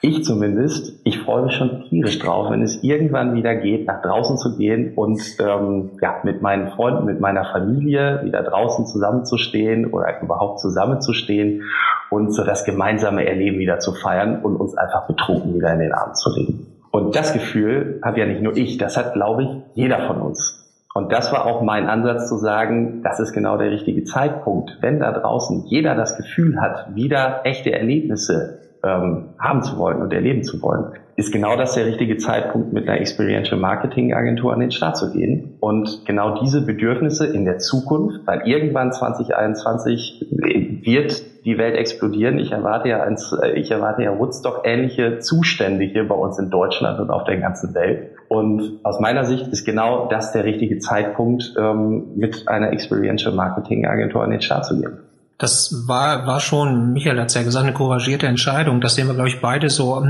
ich 0.02 0.24
zumindest, 0.24 1.00
ich 1.04 1.20
freue 1.20 1.44
mich 1.44 1.54
schon 1.54 1.84
tierisch 1.88 2.18
drauf, 2.18 2.50
wenn 2.50 2.62
es 2.62 2.82
irgendwann 2.82 3.34
wieder 3.34 3.54
geht, 3.54 3.86
nach 3.86 4.02
draußen 4.02 4.36
zu 4.36 4.56
gehen 4.56 4.92
und 4.94 5.20
ähm, 5.40 5.92
ja, 6.02 6.16
mit 6.22 6.42
meinen 6.42 6.68
Freunden, 6.68 7.06
mit 7.06 7.20
meiner 7.20 7.44
Familie 7.44 8.20
wieder 8.24 8.42
draußen 8.42 8.86
zusammenzustehen 8.86 9.92
oder 9.92 10.20
überhaupt 10.20 10.60
zusammenzustehen 10.60 11.62
und 12.10 12.32
so 12.32 12.44
das 12.44 12.64
gemeinsame 12.64 13.26
Erleben 13.26 13.58
wieder 13.58 13.78
zu 13.78 13.92
feiern 13.92 14.42
und 14.42 14.56
uns 14.56 14.76
einfach 14.76 15.06
betrunken 15.06 15.54
wieder 15.54 15.72
in 15.72 15.78
den 15.78 15.92
Arm 15.92 16.14
zu 16.14 16.30
legen. 16.34 16.66
Und 16.90 17.14
das 17.16 17.32
Gefühl 17.32 18.00
habe 18.04 18.20
ja 18.20 18.26
nicht 18.26 18.42
nur 18.42 18.56
ich, 18.56 18.78
das 18.78 18.96
hat, 18.96 19.14
glaube 19.14 19.42
ich, 19.42 19.48
jeder 19.74 20.06
von 20.06 20.20
uns. 20.20 20.55
Und 20.96 21.12
das 21.12 21.30
war 21.30 21.44
auch 21.44 21.60
mein 21.60 21.90
Ansatz 21.90 22.26
zu 22.26 22.38
sagen, 22.38 23.02
das 23.02 23.20
ist 23.20 23.34
genau 23.34 23.58
der 23.58 23.70
richtige 23.70 24.04
Zeitpunkt. 24.04 24.78
Wenn 24.80 24.98
da 24.98 25.12
draußen 25.12 25.64
jeder 25.66 25.94
das 25.94 26.16
Gefühl 26.16 26.58
hat, 26.58 26.94
wieder 26.94 27.42
echte 27.44 27.70
Erlebnisse 27.70 28.60
ähm, 28.82 29.34
haben 29.38 29.62
zu 29.62 29.76
wollen 29.76 30.00
und 30.00 30.10
erleben 30.14 30.42
zu 30.42 30.62
wollen, 30.62 30.92
ist 31.16 31.32
genau 31.32 31.54
das 31.54 31.74
der 31.74 31.84
richtige 31.84 32.16
Zeitpunkt, 32.16 32.72
mit 32.72 32.88
einer 32.88 32.98
Experiential 32.98 33.60
Marketing 33.60 34.14
Agentur 34.14 34.54
an 34.54 34.60
den 34.60 34.70
Start 34.70 34.96
zu 34.96 35.12
gehen 35.12 35.58
und 35.60 36.06
genau 36.06 36.40
diese 36.40 36.64
Bedürfnisse 36.64 37.26
in 37.26 37.44
der 37.44 37.58
Zukunft, 37.58 38.26
weil 38.26 38.48
irgendwann 38.48 38.90
2021 38.90 40.28
wird 40.30 41.44
die 41.44 41.58
Welt 41.58 41.76
explodieren. 41.76 42.38
Ich 42.38 42.52
erwarte 42.52 42.88
ja 42.88 43.02
eins, 43.02 43.38
ich 43.54 43.70
erwarte 43.70 44.02
ja 44.02 44.18
Woodstock 44.18 44.62
ähnliche 44.64 45.18
Zustände 45.18 45.84
hier 45.84 46.08
bei 46.08 46.14
uns 46.14 46.38
in 46.38 46.48
Deutschland 46.48 47.00
und 47.00 47.10
auf 47.10 47.24
der 47.24 47.36
ganzen 47.36 47.74
Welt. 47.74 48.15
Und 48.28 48.80
aus 48.82 49.00
meiner 49.00 49.24
Sicht 49.24 49.46
ist 49.48 49.64
genau 49.64 50.08
das 50.08 50.32
der 50.32 50.44
richtige 50.44 50.78
Zeitpunkt, 50.78 51.54
ähm, 51.58 52.16
mit 52.16 52.48
einer 52.48 52.72
Experiential 52.72 53.34
Marketing 53.34 53.86
Agentur 53.86 54.22
an 54.22 54.30
den 54.30 54.40
Start 54.40 54.66
zu 54.66 54.80
gehen. 54.80 54.98
Das 55.38 55.84
war, 55.86 56.26
war 56.26 56.40
schon, 56.40 56.92
Michael 56.92 57.20
hat 57.20 57.28
es 57.28 57.34
ja 57.34 57.42
gesagt, 57.42 57.66
eine 57.66 57.74
couragierte 57.74 58.26
Entscheidung. 58.26 58.80
Das 58.80 58.94
sehen 58.94 59.06
wir, 59.06 59.14
glaube 59.14 59.28
ich, 59.28 59.40
beide 59.40 59.68
so. 59.68 60.02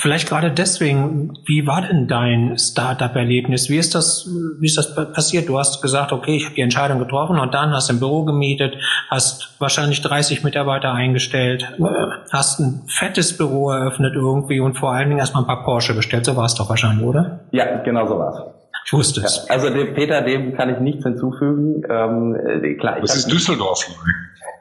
Vielleicht 0.00 0.28
gerade 0.28 0.50
deswegen, 0.50 1.32
wie 1.46 1.66
war 1.66 1.82
denn 1.82 2.06
dein 2.06 2.56
Startup-Erlebnis? 2.56 3.68
Wie 3.68 3.78
ist 3.78 3.94
das, 3.94 4.28
wie 4.60 4.66
ist 4.66 4.78
das 4.78 4.94
passiert? 4.94 5.48
Du 5.48 5.58
hast 5.58 5.82
gesagt, 5.82 6.12
okay, 6.12 6.36
ich 6.36 6.44
habe 6.44 6.54
die 6.54 6.60
Entscheidung 6.60 6.98
getroffen 6.98 7.38
und 7.38 7.52
dann 7.52 7.72
hast 7.72 7.90
ein 7.90 7.98
Büro 7.98 8.24
gemietet, 8.24 8.76
hast 9.10 9.60
wahrscheinlich 9.60 10.00
30 10.02 10.44
Mitarbeiter 10.44 10.92
eingestellt, 10.92 11.66
äh, 11.78 11.84
hast 12.32 12.60
ein 12.60 12.82
fettes 12.86 13.36
Büro 13.36 13.70
eröffnet 13.70 14.14
irgendwie 14.14 14.60
und 14.60 14.78
vor 14.78 14.92
allen 14.92 15.08
Dingen 15.08 15.18
erstmal 15.18 15.42
ein 15.42 15.46
paar 15.46 15.64
Porsche 15.64 15.94
bestellt. 15.94 16.24
So 16.24 16.36
war 16.36 16.44
es 16.44 16.54
doch 16.54 16.68
wahrscheinlich, 16.68 17.04
oder? 17.04 17.40
Ja, 17.50 17.78
genau 17.78 18.06
so 18.06 18.18
war 18.18 18.32
es. 18.32 18.58
Ich 18.86 18.92
wusste 18.92 19.20
es. 19.20 19.44
Ja, 19.46 19.54
also 19.54 19.68
dem 19.68 19.94
Peter, 19.94 20.22
dem 20.22 20.56
kann 20.56 20.70
ich 20.70 20.78
nichts 20.80 21.04
hinzufügen. 21.04 21.82
Ähm, 21.90 22.36
äh, 22.62 22.74
klar, 22.76 22.96
Was 23.02 23.16
ist 23.16 23.30
Düsseldorf? 23.30 23.84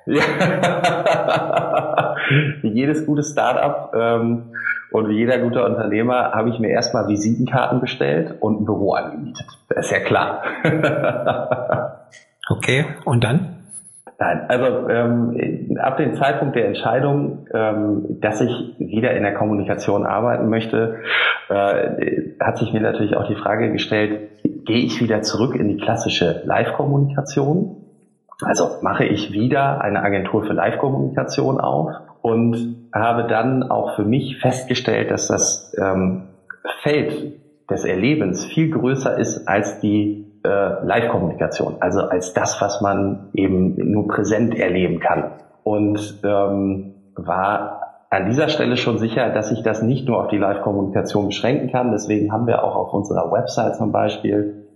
Ja. 0.08 0.24
Jedes 2.64 3.06
gute 3.06 3.24
Startup 3.24 3.92
ähm, 3.96 4.54
und 4.92 5.10
wie 5.10 5.18
jeder 5.18 5.38
gute 5.40 5.64
Unternehmer 5.66 6.32
habe 6.32 6.50
ich 6.50 6.60
mir 6.60 6.70
erstmal 6.70 7.08
Visitenkarten 7.08 7.82
bestellt 7.82 8.36
und 8.40 8.62
ein 8.62 8.66
Büro 8.66 8.94
angemietet. 8.94 9.46
Das 9.70 9.86
ist 9.86 9.92
ja 9.92 10.00
klar. 10.00 10.44
okay, 12.50 12.86
und 13.06 13.24
dann? 13.24 13.58
Nein, 14.20 14.46
also 14.48 14.90
ähm, 14.90 15.78
ab 15.80 15.98
dem 15.98 16.16
Zeitpunkt 16.16 16.56
der 16.56 16.66
Entscheidung, 16.66 17.46
ähm, 17.54 18.20
dass 18.20 18.42
ich 18.42 18.76
wieder 18.80 19.12
in 19.12 19.22
der 19.22 19.36
Kommunikation 19.36 20.08
arbeiten 20.08 20.50
möchte, 20.50 20.96
äh, 21.50 22.34
hat 22.40 22.58
sich 22.58 22.74
mir 22.74 22.82
natürlich 22.82 23.16
auch 23.16 23.28
die 23.28 23.36
Frage 23.36 23.72
gestellt, 23.72 24.32
gehe 24.66 24.86
ich 24.86 25.02
wieder 25.02 25.22
zurück 25.22 25.56
in 25.56 25.68
die 25.68 25.78
klassische 25.78 26.42
Live-Kommunikation? 26.46 27.87
Also 28.42 28.78
mache 28.82 29.06
ich 29.06 29.32
wieder 29.32 29.82
eine 29.82 30.04
Agentur 30.04 30.44
für 30.44 30.54
Live-Kommunikation 30.54 31.60
auf 31.60 31.92
und 32.22 32.90
habe 32.94 33.28
dann 33.28 33.64
auch 33.64 33.96
für 33.96 34.04
mich 34.04 34.38
festgestellt, 34.40 35.10
dass 35.12 35.28
das 35.28 35.76
ähm, 35.80 36.28
Feld 36.82 37.42
des 37.70 37.84
Erlebens 37.84 38.46
viel 38.46 38.70
größer 38.70 39.18
ist 39.18 39.48
als 39.48 39.80
die 39.80 40.28
äh, 40.46 40.86
Live-Kommunikation, 40.86 41.78
also 41.80 42.02
als 42.02 42.34
das, 42.34 42.62
was 42.62 42.82
man 42.82 43.30
eben 43.34 43.76
nur 43.92 44.08
präsent 44.08 44.56
erleben 44.56 45.00
kann. 45.00 45.32
Und 45.64 46.22
ähm, 46.24 46.94
war 47.16 48.06
an 48.10 48.28
dieser 48.28 48.48
Stelle 48.48 48.78
schon 48.78 49.00
sicher, 49.00 49.30
dass 49.30 49.52
ich 49.52 49.64
das 49.64 49.82
nicht 49.82 50.08
nur 50.08 50.22
auf 50.24 50.28
die 50.30 50.38
Live-Kommunikation 50.38 51.28
beschränken 51.28 51.72
kann. 51.72 51.92
Deswegen 51.92 52.32
haben 52.32 52.48
wir 52.48 52.64
auch 52.64 52.76
auf 52.76 52.94
unserer 52.94 53.32
Website 53.32 53.76
zum 53.76 53.92
Beispiel 53.92 54.67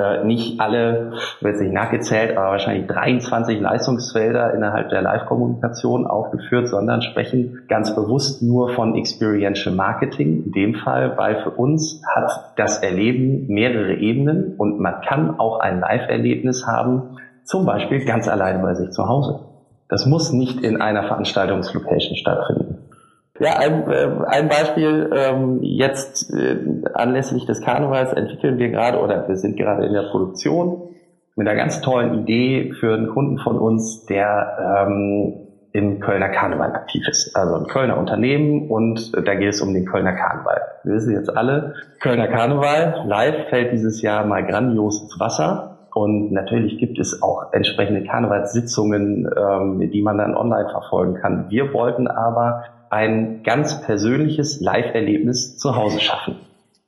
äh, 0.00 0.24
nicht 0.24 0.60
alle, 0.60 1.12
wird 1.40 1.58
sich 1.58 1.70
nachgezählt, 1.70 2.36
aber 2.36 2.52
wahrscheinlich 2.52 2.86
23 2.86 3.60
Leistungsfelder 3.60 4.54
innerhalb 4.54 4.88
der 4.88 5.02
Live-Kommunikation 5.02 6.06
aufgeführt, 6.06 6.68
sondern 6.68 7.02
sprechen 7.02 7.62
ganz 7.68 7.94
bewusst 7.94 8.42
nur 8.42 8.70
von 8.70 8.96
Experiential 8.96 9.74
Marketing. 9.74 10.44
In 10.46 10.52
dem 10.52 10.74
Fall, 10.74 11.16
weil 11.16 11.42
für 11.42 11.50
uns 11.50 12.02
hat 12.14 12.52
das 12.56 12.82
Erleben 12.82 13.46
mehrere 13.48 13.94
Ebenen 13.94 14.54
und 14.56 14.80
man 14.80 15.00
kann 15.02 15.38
auch 15.38 15.60
ein 15.60 15.80
Live-Erlebnis 15.80 16.66
haben, 16.66 17.18
zum 17.44 17.66
Beispiel 17.66 18.04
ganz 18.04 18.28
alleine 18.28 18.60
bei 18.60 18.74
sich 18.74 18.90
zu 18.90 19.08
Hause. 19.08 19.40
Das 19.88 20.06
muss 20.06 20.32
nicht 20.32 20.60
in 20.62 20.80
einer 20.80 21.02
Veranstaltungslocation 21.02 22.16
stattfinden. 22.16 22.69
Ja, 23.40 23.56
ein, 23.58 23.90
äh, 23.90 24.08
ein 24.26 24.48
Beispiel, 24.48 25.10
ähm, 25.16 25.60
jetzt 25.62 26.30
äh, 26.30 26.58
anlässlich 26.92 27.46
des 27.46 27.62
Karnevals 27.62 28.12
entwickeln 28.12 28.58
wir 28.58 28.68
gerade 28.68 29.00
oder 29.00 29.26
wir 29.26 29.36
sind 29.36 29.56
gerade 29.56 29.86
in 29.86 29.94
der 29.94 30.10
Produktion 30.10 30.90
mit 31.36 31.48
einer 31.48 31.56
ganz 31.56 31.80
tollen 31.80 32.20
Idee 32.20 32.74
für 32.78 32.92
einen 32.92 33.08
Kunden 33.08 33.38
von 33.38 33.58
uns, 33.58 34.04
der 34.04 34.84
ähm, 34.86 35.46
im 35.72 36.00
Kölner 36.00 36.28
Karneval 36.28 36.72
aktiv 36.72 37.08
ist. 37.08 37.34
Also 37.34 37.54
ein 37.54 37.66
Kölner 37.66 37.96
Unternehmen 37.96 38.70
und 38.70 39.10
da 39.26 39.34
geht 39.34 39.48
es 39.48 39.62
um 39.62 39.72
den 39.72 39.86
Kölner 39.86 40.12
Karneval. 40.12 40.60
Wir 40.84 40.94
wissen 40.96 41.14
jetzt 41.14 41.34
alle, 41.34 41.72
Kölner 42.00 42.28
Karneval 42.28 43.04
live 43.06 43.48
fällt 43.48 43.72
dieses 43.72 44.02
Jahr 44.02 44.26
mal 44.26 44.44
grandios 44.44 45.00
ins 45.02 45.18
Wasser. 45.18 45.78
Und 45.94 46.30
natürlich 46.30 46.78
gibt 46.78 46.98
es 46.98 47.22
auch 47.22 47.52
entsprechende 47.52 48.04
Karnevalssitzungen, 48.04 49.28
ähm, 49.34 49.90
die 49.90 50.02
man 50.02 50.18
dann 50.18 50.36
online 50.36 50.68
verfolgen 50.68 51.14
kann. 51.14 51.46
Wir 51.48 51.72
wollten 51.72 52.06
aber 52.06 52.64
ein 52.90 53.42
ganz 53.44 53.82
persönliches 53.82 54.60
Live-Erlebnis 54.60 55.56
zu 55.56 55.76
Hause 55.76 56.00
schaffen. 56.00 56.36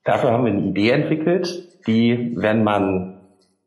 Dafür 0.05 0.33
haben 0.33 0.45
wir 0.45 0.53
eine 0.53 0.63
Idee 0.63 0.91
entwickelt, 0.91 1.87
die, 1.87 2.35
wenn 2.37 2.65
man 2.65 3.21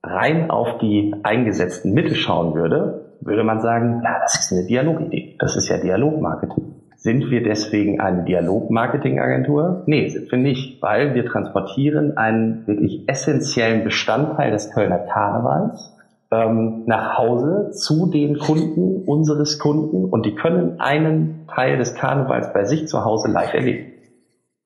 rein 0.03 0.51
auf 0.51 0.77
die 0.79 1.15
eingesetzten 1.23 1.93
Mittel 1.93 2.15
schauen 2.15 2.53
würde, 2.53 3.15
würde 3.21 3.43
man 3.43 3.61
sagen, 3.61 4.01
ja, 4.03 4.19
das 4.21 4.39
ist 4.39 4.51
eine 4.51 4.67
Dialogidee. 4.67 5.35
Das 5.39 5.55
ist 5.55 5.69
ja 5.69 5.77
Dialogmarketing. 5.77 6.75
Sind 6.97 7.29
wir 7.29 7.43
deswegen 7.43 7.99
eine 7.99 8.23
Dialogmarketingagentur? 8.23 9.83
Nee, 9.85 10.09
sind 10.09 10.31
wir 10.31 10.39
nicht, 10.39 10.81
weil 10.81 11.13
wir 11.13 11.25
transportieren 11.25 12.17
einen 12.17 12.67
wirklich 12.67 13.07
essentiellen 13.07 13.83
Bestandteil 13.83 14.51
des 14.51 14.71
Kölner 14.71 14.99
Karnevals 14.99 15.94
ähm, 16.31 16.83
nach 16.85 17.17
Hause 17.17 17.71
zu 17.71 18.07
den 18.07 18.39
Kunden 18.39 19.03
unseres 19.05 19.59
Kunden 19.59 20.05
und 20.05 20.25
die 20.25 20.35
können 20.35 20.79
einen 20.79 21.47
Teil 21.47 21.77
des 21.77 21.95
Karnevals 21.95 22.53
bei 22.53 22.65
sich 22.65 22.87
zu 22.87 23.03
Hause 23.05 23.29
live 23.29 23.53
erleben. 23.53 23.91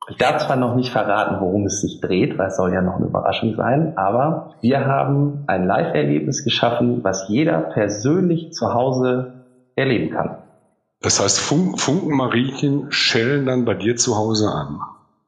Ich 0.10 0.18
darf 0.18 0.46
zwar 0.46 0.56
noch 0.56 0.76
nicht 0.76 0.92
verraten, 0.92 1.40
worum 1.40 1.68
es 1.68 1.82
sich 1.82 2.02
dreht, 2.02 2.40
weil 2.40 2.48
es 2.48 2.58
soll 2.58 2.74
ja 2.74 2.82
noch 2.82 2.96
eine 2.96 3.06
Überraschung 3.06 3.56
sein, 3.56 3.94
aber 3.96 4.56
wir 4.60 4.86
haben 4.86 5.44
ein 5.46 5.68
Live-Erlebnis 5.68 6.44
geschaffen, 6.44 7.04
was 7.04 7.28
jeder 7.30 7.60
persönlich 7.60 8.52
zu 8.54 8.74
Hause 8.74 9.46
erleben 9.76 10.10
kann. 10.10 10.38
Das 11.02 11.22
heißt, 11.22 11.40
Fun 11.40 11.78
Funkenmariechen 11.78 12.92
schellen 12.92 13.46
dann 13.46 13.66
bei 13.66 13.76
dir 13.76 13.96
zu 13.96 14.18
Hause 14.18 14.50
an. 14.50 14.80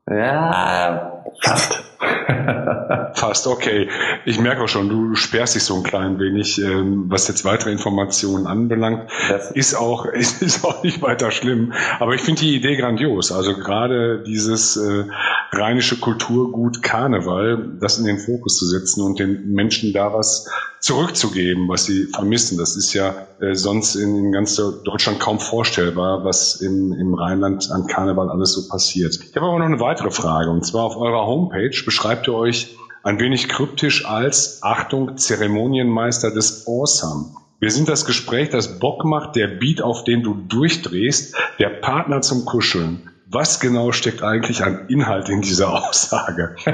Ja, 0.09 1.23
fast. 1.41 1.90
Fast, 3.13 3.47
okay. 3.47 3.89
Ich 4.25 4.39
merke 4.39 4.63
auch 4.63 4.67
schon, 4.67 4.89
du 4.89 5.15
sperrst 5.15 5.55
dich 5.55 5.63
so 5.63 5.75
ein 5.75 5.83
klein 5.83 6.19
wenig, 6.19 6.59
ähm, 6.61 7.05
was 7.07 7.27
jetzt 7.27 7.45
weitere 7.45 7.71
Informationen 7.71 8.47
anbelangt. 8.47 9.09
Das 9.29 9.51
ist 9.51 9.75
auch, 9.75 10.05
ist 10.05 10.65
auch 10.65 10.83
nicht 10.83 11.01
weiter 11.01 11.31
schlimm. 11.31 11.73
Aber 11.99 12.15
ich 12.15 12.21
finde 12.21 12.41
die 12.41 12.55
Idee 12.55 12.75
grandios. 12.75 13.31
Also 13.31 13.55
gerade 13.55 14.23
dieses 14.23 14.77
äh, 14.77 15.05
rheinische 15.51 15.99
Kulturgut 15.99 16.81
Karneval, 16.81 17.77
das 17.79 17.97
in 17.97 18.05
den 18.05 18.19
Fokus 18.19 18.57
zu 18.57 18.65
setzen 18.65 19.01
und 19.01 19.19
den 19.19 19.51
Menschen 19.51 19.91
da 19.91 20.13
was 20.13 20.49
zurückzugeben, 20.79 21.67
was 21.67 21.85
sie 21.85 22.05
vermissen. 22.05 22.57
Das 22.57 22.75
ist 22.77 22.93
ja 22.93 23.27
äh, 23.39 23.53
sonst 23.53 23.95
in, 23.95 24.31
ganz 24.31 24.55
Deutschland 24.55 25.19
kaum 25.19 25.39
vorstellbar, 25.39 26.23
was 26.23 26.61
im, 26.61 26.93
im 26.93 27.13
Rheinland 27.13 27.69
an 27.69 27.85
Karneval 27.87 28.29
alles 28.29 28.53
so 28.53 28.69
passiert. 28.69 29.19
Ich 29.29 29.35
habe 29.35 29.45
aber 29.45 29.59
noch 29.59 29.65
eine 29.65 29.79
weitere 29.79 30.09
Frage. 30.09 30.49
Und 30.49 30.65
zwar 30.65 30.83
auf 30.83 30.95
eurer 30.95 31.27
Homepage 31.27 31.75
beschreibt 31.83 32.27
ihr 32.27 32.33
euch 32.33 32.77
ein 33.03 33.19
wenig 33.19 33.49
kryptisch 33.49 34.05
als, 34.05 34.63
Achtung, 34.63 35.17
Zeremonienmeister 35.17 36.31
des 36.31 36.65
Awesome. 36.67 37.35
Wir 37.59 37.71
sind 37.71 37.89
das 37.89 38.05
Gespräch, 38.05 38.49
das 38.49 38.79
Bock 38.79 39.05
macht, 39.05 39.35
der 39.35 39.47
Beat, 39.47 39.81
auf 39.81 40.03
den 40.03 40.23
du 40.23 40.33
durchdrehst, 40.33 41.35
der 41.59 41.69
Partner 41.69 42.21
zum 42.21 42.45
Kuscheln. 42.45 43.10
Was 43.33 43.61
genau 43.61 43.93
steckt 43.93 44.23
eigentlich 44.23 44.61
an 44.61 44.87
Inhalt 44.89 45.29
in 45.29 45.39
dieser 45.39 45.69
Aussage? 45.71 46.55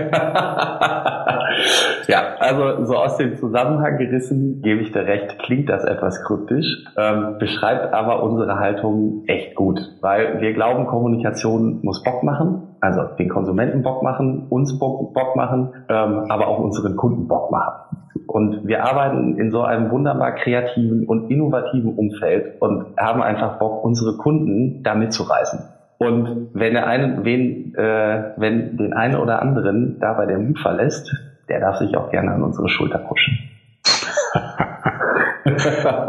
ja, 2.07 2.35
also 2.39 2.83
so 2.85 2.95
aus 2.95 3.17
dem 3.17 3.35
Zusammenhang 3.35 3.97
gerissen, 3.99 4.63
gebe 4.63 4.81
ich 4.81 4.91
dir 4.91 5.05
recht, 5.05 5.37
klingt 5.37 5.69
das 5.69 5.83
etwas 5.83 6.23
kryptisch, 6.23 6.65
ähm, 6.97 7.35
beschreibt 7.37 7.93
aber 7.93 8.23
unsere 8.23 8.57
Haltung 8.57 9.23
echt 9.27 9.53
gut, 9.53 9.79
weil 10.01 10.41
wir 10.41 10.53
glauben, 10.53 10.87
Kommunikation 10.87 11.81
muss 11.83 12.01
Bock 12.01 12.23
machen, 12.23 12.75
also 12.81 13.03
den 13.19 13.29
Konsumenten 13.29 13.83
Bock 13.83 14.01
machen, 14.01 14.47
uns 14.49 14.79
Bock, 14.79 15.35
machen, 15.35 15.73
ähm, 15.89 16.25
aber 16.29 16.47
auch 16.47 16.57
unseren 16.57 16.95
Kunden 16.95 17.27
Bock 17.27 17.51
machen. 17.51 17.99
Und 18.25 18.67
wir 18.67 18.83
arbeiten 18.83 19.37
in 19.37 19.51
so 19.51 19.61
einem 19.61 19.91
wunderbar 19.91 20.31
kreativen 20.31 21.05
und 21.05 21.29
innovativen 21.29 21.95
Umfeld 21.95 22.59
und 22.59 22.97
haben 22.97 23.21
einfach 23.21 23.59
Bock, 23.59 23.83
unsere 23.83 24.17
Kunden 24.17 24.81
da 24.81 24.95
mitzureißen. 24.95 25.76
Und 25.97 26.49
wenn 26.53 26.73
der 26.73 26.87
eine, 26.87 27.23
wen, 27.25 27.73
äh, 27.75 28.33
wenn 28.37 28.77
den 28.77 28.93
einen 28.93 29.15
oder 29.15 29.41
anderen 29.41 29.99
dabei 29.99 30.25
der 30.25 30.37
Mut 30.37 30.59
verlässt, 30.59 31.11
der 31.49 31.59
darf 31.59 31.77
sich 31.77 31.95
auch 31.97 32.11
gerne 32.11 32.31
an 32.31 32.43
unsere 32.43 32.69
Schulter 32.69 32.99
pushen. 32.99 33.37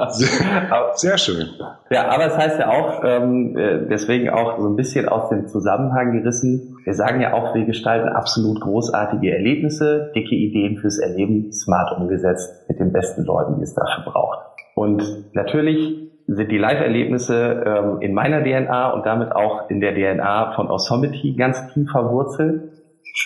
sehr, 0.09 0.92
sehr, 0.95 1.18
schön. 1.18 1.47
Ja, 1.90 2.09
aber 2.09 2.26
es 2.26 2.37
heißt 2.37 2.59
ja 2.59 2.68
auch, 2.71 3.02
ähm, 3.04 3.57
äh, 3.57 3.87
deswegen 3.88 4.30
auch 4.30 4.59
so 4.59 4.68
ein 4.68 4.76
bisschen 4.76 5.09
aus 5.09 5.28
dem 5.30 5.47
Zusammenhang 5.47 6.12
gerissen, 6.12 6.76
wir 6.85 6.95
sagen 6.95 7.21
ja 7.21 7.33
auch, 7.33 7.54
wir 7.54 7.64
gestalten 7.64 8.09
absolut 8.09 8.61
großartige 8.61 9.33
Erlebnisse, 9.33 10.11
dicke 10.14 10.35
Ideen 10.35 10.76
fürs 10.78 10.99
Erleben, 10.99 11.52
smart 11.52 11.97
umgesetzt 11.97 12.68
mit 12.68 12.80
den 12.80 12.92
besten 12.92 13.25
Leuten, 13.25 13.57
die 13.57 13.62
es 13.62 13.75
dafür 13.75 14.04
braucht. 14.04 14.38
Und 14.75 15.35
natürlich 15.35 16.09
sind 16.28 16.50
die 16.50 16.58
Live-Erlebnisse 16.58 17.64
ähm, 17.66 18.00
in 18.00 18.12
meiner 18.12 18.44
DNA 18.44 18.90
und 18.90 19.06
damit 19.06 19.32
auch 19.32 19.70
in 19.70 19.80
der 19.80 19.94
DNA 19.94 20.52
von 20.52 20.70
Osomity 20.70 21.35
ganz 21.35 21.73
tief 21.73 21.90
verwurzelt. 21.90 22.70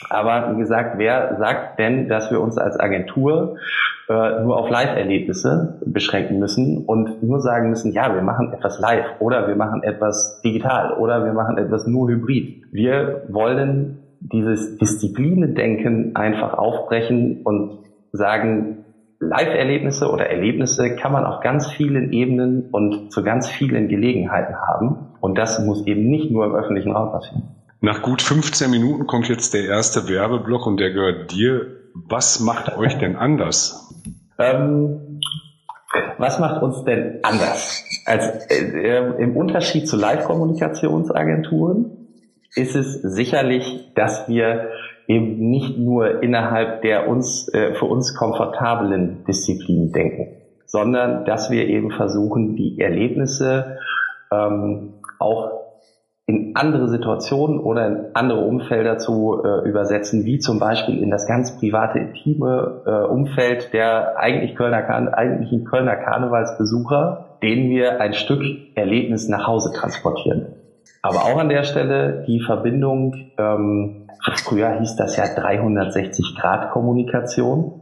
Aber 0.09 0.54
wie 0.54 0.61
gesagt, 0.61 0.99
wer 0.99 1.37
sagt 1.37 1.80
denn, 1.80 2.09
dass 2.09 2.30
wir 2.30 2.40
uns 2.40 2.56
als 2.59 2.78
Agentur 2.78 3.56
äh, 4.09 4.42
nur 4.42 4.56
auf 4.56 4.71
Live-Erlebnisse 4.71 5.80
beschränken 5.85 6.38
müssen 6.38 6.85
und 6.87 7.23
nur 7.25 7.40
sagen 7.40 7.71
müssen, 7.71 7.92
ja, 7.92 8.14
wir 8.14 8.23
machen 8.23 8.52
etwas 8.52 8.78
live 8.78 9.06
oder 9.18 9.49
wir 9.49 9.56
machen 9.56 9.82
etwas 9.82 10.40
digital 10.44 10.92
oder 10.94 11.25
wir 11.25 11.32
machen 11.32 11.59
etwas 11.59 11.88
nur 11.88 12.09
hybrid. 12.09 12.66
Wir 12.71 13.25
wollen 13.28 13.99
dieses 14.21 14.78
Disziplinendenken 14.78 16.14
einfach 16.14 16.54
aufbrechen 16.54 17.40
und 17.42 17.80
sagen, 18.12 18.85
Live-Erlebnisse 19.23 20.11
oder 20.11 20.29
Erlebnisse 20.29 20.97
kann 20.97 21.12
man 21.12 21.25
auf 21.25 21.41
ganz 21.41 21.71
vielen 21.71 22.12
Ebenen 22.12 22.69
und 22.73 23.12
zu 23.12 23.23
ganz 23.23 23.49
vielen 23.49 23.87
Gelegenheiten 23.88 24.57
haben. 24.57 25.14
Und 25.21 25.38
das 25.38 25.61
muss 25.61 25.87
eben 25.87 26.11
nicht 26.11 26.33
nur 26.33 26.47
im 26.47 26.57
öffentlichen 26.57 26.91
Raum 26.91 27.12
passieren. 27.12 27.45
Nach 27.81 28.02
gut 28.02 28.21
15 28.21 28.69
Minuten 28.71 29.07
kommt 29.07 29.29
jetzt 29.29 29.55
der 29.55 29.67
erste 29.67 30.09
Werbeblock 30.09 30.67
und 30.67 30.79
der 30.79 30.91
gehört 30.91 31.31
dir. 31.31 31.79
Was 31.95 32.41
macht 32.41 32.76
euch 32.76 32.99
denn 32.99 33.14
anders? 33.17 33.95
Ähm, 34.38 35.21
was 36.19 36.41
macht 36.41 36.61
uns 36.62 36.85
denn 36.85 37.21
anders? 37.23 37.85
Also 38.05 38.29
äh, 38.49 39.23
im 39.23 39.37
Unterschied 39.37 39.88
zu 39.88 39.97
Live-Kommunikationsagenturen 39.97 42.02
ist 42.55 42.75
es 42.75 43.00
sicherlich, 43.02 43.93
dass 43.95 44.29
wir 44.29 44.72
eben 45.06 45.50
nicht 45.50 45.78
nur 45.78 46.23
innerhalb 46.23 46.82
der 46.82 47.09
uns 47.09 47.52
äh, 47.52 47.75
für 47.75 47.87
uns 47.87 48.14
komfortablen 48.14 49.25
Disziplinen 49.26 49.92
denken, 49.92 50.37
sondern 50.66 51.25
dass 51.25 51.50
wir 51.50 51.66
eben 51.66 51.90
versuchen, 51.90 52.56
die 52.56 52.80
Erlebnisse 52.80 53.78
ähm, 54.30 54.94
auch 55.18 55.62
in 56.26 56.54
andere 56.54 56.88
Situationen 56.88 57.59
oder 57.59 57.87
in 57.87 58.06
andere 58.14 58.40
Umfelder 58.40 58.97
zu 58.97 59.42
äh, 59.44 59.68
übersetzen, 59.68 60.25
wie 60.25 60.38
zum 60.38 60.61
Beispiel 60.61 61.02
in 61.02 61.11
das 61.11 61.26
ganz 61.26 61.59
private, 61.59 61.99
intime 61.99 62.82
äh, 62.87 63.12
Umfeld 63.12 63.73
der 63.73 64.18
eigentlich 64.18 64.54
Kölner 64.54 64.87
eigentlichen 65.16 65.64
Kölner 65.64 65.97
Karnevalsbesucher, 65.97 67.38
denen 67.42 67.68
wir 67.71 68.00
ein 68.00 68.14
Stück 68.14 68.42
Erlebnis 68.76 69.28
nach 69.28 69.47
Hause 69.49 69.73
transportieren. 69.75 70.62
Aber 71.02 71.25
auch 71.25 71.38
an 71.38 71.49
der 71.49 71.64
Stelle 71.64 72.25
die 72.26 72.40
Verbindung 72.40 73.14
ähm, 73.37 74.02
Früher 74.44 74.78
hieß 74.78 74.94
das 74.97 75.16
ja 75.16 75.25
360-Grad-Kommunikation. 75.25 77.80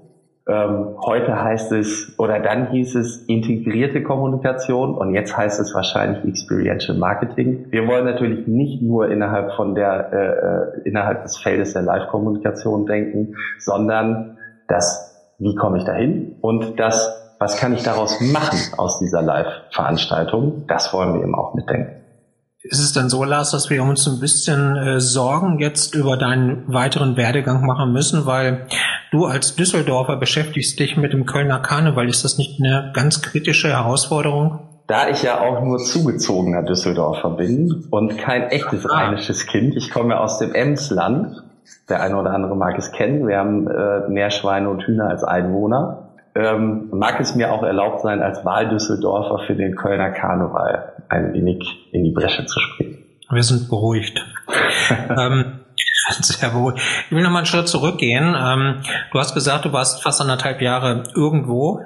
Ähm, 0.49 0.97
heute 1.05 1.43
heißt 1.43 1.73
es, 1.73 2.15
oder 2.19 2.39
dann 2.41 2.71
hieß 2.71 2.95
es 2.95 3.27
integrierte 3.27 4.03
Kommunikation 4.03 4.95
und 4.95 5.13
jetzt 5.15 5.37
heißt 5.37 5.61
es 5.61 5.75
wahrscheinlich 5.75 6.25
Experiential 6.25 6.97
Marketing. 6.97 7.67
Wir 7.71 7.87
wollen 7.87 8.07
natürlich 8.07 8.49
nicht 8.49 8.81
nur 8.83 9.11
innerhalb 9.11 9.53
von 9.53 9.75
der, 9.75 10.11
äh, 10.13 10.17
äh 10.17 10.81
innerhalb 10.89 11.25
des 11.25 11.37
Feldes 11.37 11.75
der 11.75 11.83
Live-Kommunikation 11.83 12.87
denken, 12.87 13.35
sondern 13.59 14.39
das, 14.67 15.35
wie 15.39 15.55
komme 15.55 15.77
ich 15.79 15.85
dahin 15.85 16.37
und 16.41 16.81
das, 16.81 17.35
was 17.39 17.59
kann 17.59 17.75
ich 17.75 17.83
daraus 17.83 18.19
machen 18.21 18.59
aus 18.79 18.99
dieser 18.99 19.21
Live-Veranstaltung, 19.23 20.65
das 20.67 20.95
wollen 20.95 21.13
wir 21.15 21.23
eben 21.23 21.35
auch 21.35 21.53
mitdenken. 21.55 22.00
Ist 22.63 22.81
es 22.81 22.93
denn 22.93 23.09
so, 23.09 23.25
Lars, 23.25 23.53
dass 23.53 23.71
wir 23.71 23.83
uns 23.83 24.07
ein 24.07 24.21
bisschen 24.21 24.77
äh, 24.77 25.01
Sorgen 25.01 25.59
jetzt 25.61 25.95
über 25.95 26.19
deinen 26.19 26.65
weiteren 26.67 27.17
Werdegang 27.17 27.65
machen 27.65 27.91
müssen, 27.91 28.27
weil 28.27 28.67
du 29.11 29.25
als 29.25 29.57
Düsseldorfer 29.57 30.17
beschäftigst 30.17 30.79
dich 30.79 30.99
mit 30.99 31.15
dem 31.15 31.25
Kölner 31.25 31.61
Karneval. 31.61 32.07
Ist 32.07 32.23
das 32.23 32.37
nicht 32.37 32.61
eine 32.61 32.93
ganz 32.95 33.23
kritische 33.23 33.69
Herausforderung? 33.69 34.59
Da 34.87 35.09
ich 35.09 35.23
ja 35.23 35.41
auch 35.41 35.63
nur 35.63 35.79
zugezogener 35.79 36.63
Düsseldorfer 36.63 37.31
bin 37.31 37.87
und 37.91 38.19
kein 38.19 38.43
echtes 38.49 38.85
ah. 38.85 38.95
rheinisches 38.95 39.47
Kind, 39.47 39.75
ich 39.75 39.91
komme 39.91 40.21
aus 40.21 40.39
dem 40.39 40.53
Emsland. 40.53 41.43
Der 41.89 42.03
eine 42.03 42.17
oder 42.17 42.33
andere 42.33 42.57
mag 42.57 42.77
es 42.77 42.93
kennen. 42.93 43.27
Wir 43.27 43.39
haben 43.39 43.69
äh, 43.69 44.09
mehr 44.09 44.31
Schweine 44.31 44.69
und 44.69 44.83
Hühner 44.83 45.09
als 45.09 45.25
Einwohner 45.25 46.11
ähm, 46.35 46.89
mag 46.93 47.19
es 47.21 47.35
mir 47.35 47.53
auch 47.53 47.63
erlaubt 47.63 48.03
sein, 48.03 48.23
als 48.23 48.45
Wahldüsseldorfer 48.45 49.47
für 49.47 49.55
den 49.55 49.75
Kölner 49.77 50.11
Karneval 50.11 50.90
ein 51.11 51.33
wenig 51.35 51.59
in 51.93 52.05
die 52.05 52.13
Bresche 52.13 52.47
zu 52.47 52.61
springen. 52.61 53.05
Wir 53.31 53.43
sind 53.43 53.69
beruhigt. 53.69 54.25
ähm, 54.91 55.61
sehr 56.21 56.51
beruhigt. 56.51 56.81
Ich 57.07 57.17
will 57.17 57.23
noch 57.23 57.31
mal 57.31 57.39
einen 57.39 57.47
Schritt 57.47 57.69
zurückgehen. 57.69 58.35
Ähm, 58.37 58.83
du 59.13 59.19
hast 59.19 59.35
gesagt, 59.35 59.65
du 59.65 59.73
warst 59.73 60.03
fast 60.03 60.21
anderthalb 60.21 60.61
Jahre 60.63 61.05
irgendwo. 61.15 61.81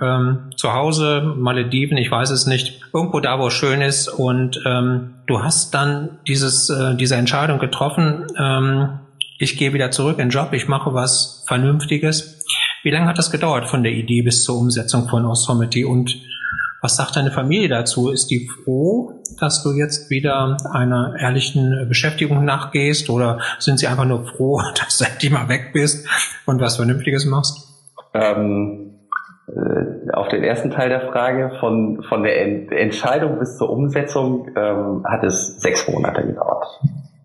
Ähm, 0.00 0.50
zu 0.56 0.72
Hause, 0.72 1.34
Malediven, 1.36 1.96
ich 1.96 2.10
weiß 2.10 2.30
es 2.30 2.46
nicht, 2.46 2.80
irgendwo 2.94 3.18
da, 3.20 3.38
wo 3.38 3.48
es 3.48 3.54
schön 3.54 3.82
ist. 3.82 4.08
Und 4.08 4.62
ähm, 4.64 5.14
du 5.26 5.42
hast 5.42 5.74
dann 5.74 6.20
dieses, 6.28 6.70
äh, 6.70 6.94
diese 6.94 7.16
Entscheidung 7.16 7.58
getroffen, 7.58 8.26
ähm, 8.38 9.00
ich 9.38 9.56
gehe 9.56 9.72
wieder 9.72 9.90
zurück 9.90 10.18
in 10.18 10.28
den 10.28 10.30
Job, 10.30 10.52
ich 10.52 10.68
mache 10.68 10.92
was 10.92 11.44
Vernünftiges. 11.48 12.44
Wie 12.82 12.90
lange 12.90 13.06
hat 13.06 13.18
das 13.18 13.30
gedauert 13.30 13.68
von 13.68 13.82
der 13.82 13.92
Idee 13.92 14.22
bis 14.22 14.44
zur 14.44 14.58
Umsetzung 14.58 15.08
von 15.08 15.24
Osomity 15.24 15.84
und 15.84 16.14
was 16.82 16.96
sagt 16.96 17.16
deine 17.16 17.30
Familie 17.30 17.68
dazu? 17.68 18.10
Ist 18.10 18.30
die 18.30 18.48
froh, 18.48 19.12
dass 19.38 19.62
du 19.62 19.72
jetzt 19.72 20.10
wieder 20.10 20.56
einer 20.72 21.14
ehrlichen 21.18 21.86
Beschäftigung 21.88 22.44
nachgehst 22.44 23.10
oder 23.10 23.40
sind 23.58 23.78
sie 23.78 23.86
einfach 23.86 24.04
nur 24.06 24.26
froh, 24.26 24.60
dass 24.78 24.98
du 24.98 25.04
endlich 25.04 25.30
mal 25.30 25.48
weg 25.48 25.72
bist 25.72 26.08
und 26.46 26.60
was 26.60 26.76
Vernünftiges 26.76 27.26
machst? 27.26 27.68
Ähm, 28.14 28.94
äh, 29.48 30.10
auf 30.12 30.28
den 30.28 30.42
ersten 30.42 30.70
Teil 30.70 30.88
der 30.88 31.12
Frage, 31.12 31.52
von, 31.60 32.02
von 32.08 32.22
der 32.22 32.40
Entscheidung 32.72 33.38
bis 33.38 33.56
zur 33.56 33.70
Umsetzung 33.70 34.48
ähm, 34.56 35.04
hat 35.04 35.24
es 35.24 35.60
sechs 35.60 35.88
Monate 35.88 36.26
gedauert. 36.26 36.66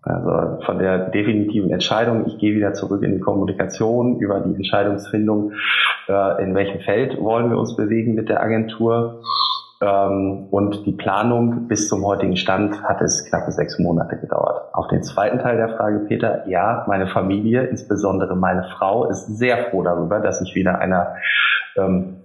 Also 0.06 0.62
von 0.64 0.78
der 0.78 1.10
definitiven 1.10 1.70
Entscheidung, 1.70 2.26
ich 2.26 2.38
gehe 2.38 2.54
wieder 2.54 2.74
zurück 2.74 3.02
in 3.02 3.14
die 3.14 3.20
Kommunikation, 3.20 4.20
über 4.20 4.38
die 4.38 4.54
Entscheidungsfindung, 4.54 5.52
äh, 6.08 6.44
in 6.44 6.54
welchem 6.54 6.80
Feld 6.80 7.20
wollen 7.20 7.50
wir 7.50 7.58
uns 7.58 7.74
bewegen 7.74 8.14
mit 8.14 8.28
der 8.28 8.40
Agentur. 8.40 9.22
Ähm, 9.82 10.46
und 10.50 10.86
die 10.86 10.92
Planung 10.92 11.66
bis 11.66 11.88
zum 11.88 12.04
heutigen 12.04 12.36
Stand 12.36 12.82
hat 12.84 13.02
es 13.02 13.26
knappe 13.28 13.50
sechs 13.50 13.80
Monate 13.80 14.16
gedauert. 14.16 14.72
Auf 14.72 14.86
den 14.86 15.02
zweiten 15.02 15.40
Teil 15.40 15.56
der 15.56 15.76
Frage, 15.76 15.98
Peter, 16.06 16.48
ja, 16.48 16.84
meine 16.86 17.08
Familie, 17.08 17.64
insbesondere 17.64 18.36
meine 18.36 18.62
Frau, 18.78 19.06
ist 19.10 19.26
sehr 19.36 19.70
froh 19.70 19.82
darüber, 19.82 20.20
dass 20.20 20.40
ich 20.40 20.54
wieder 20.54 20.78
einer, 20.78 21.16
ähm, 21.76 22.18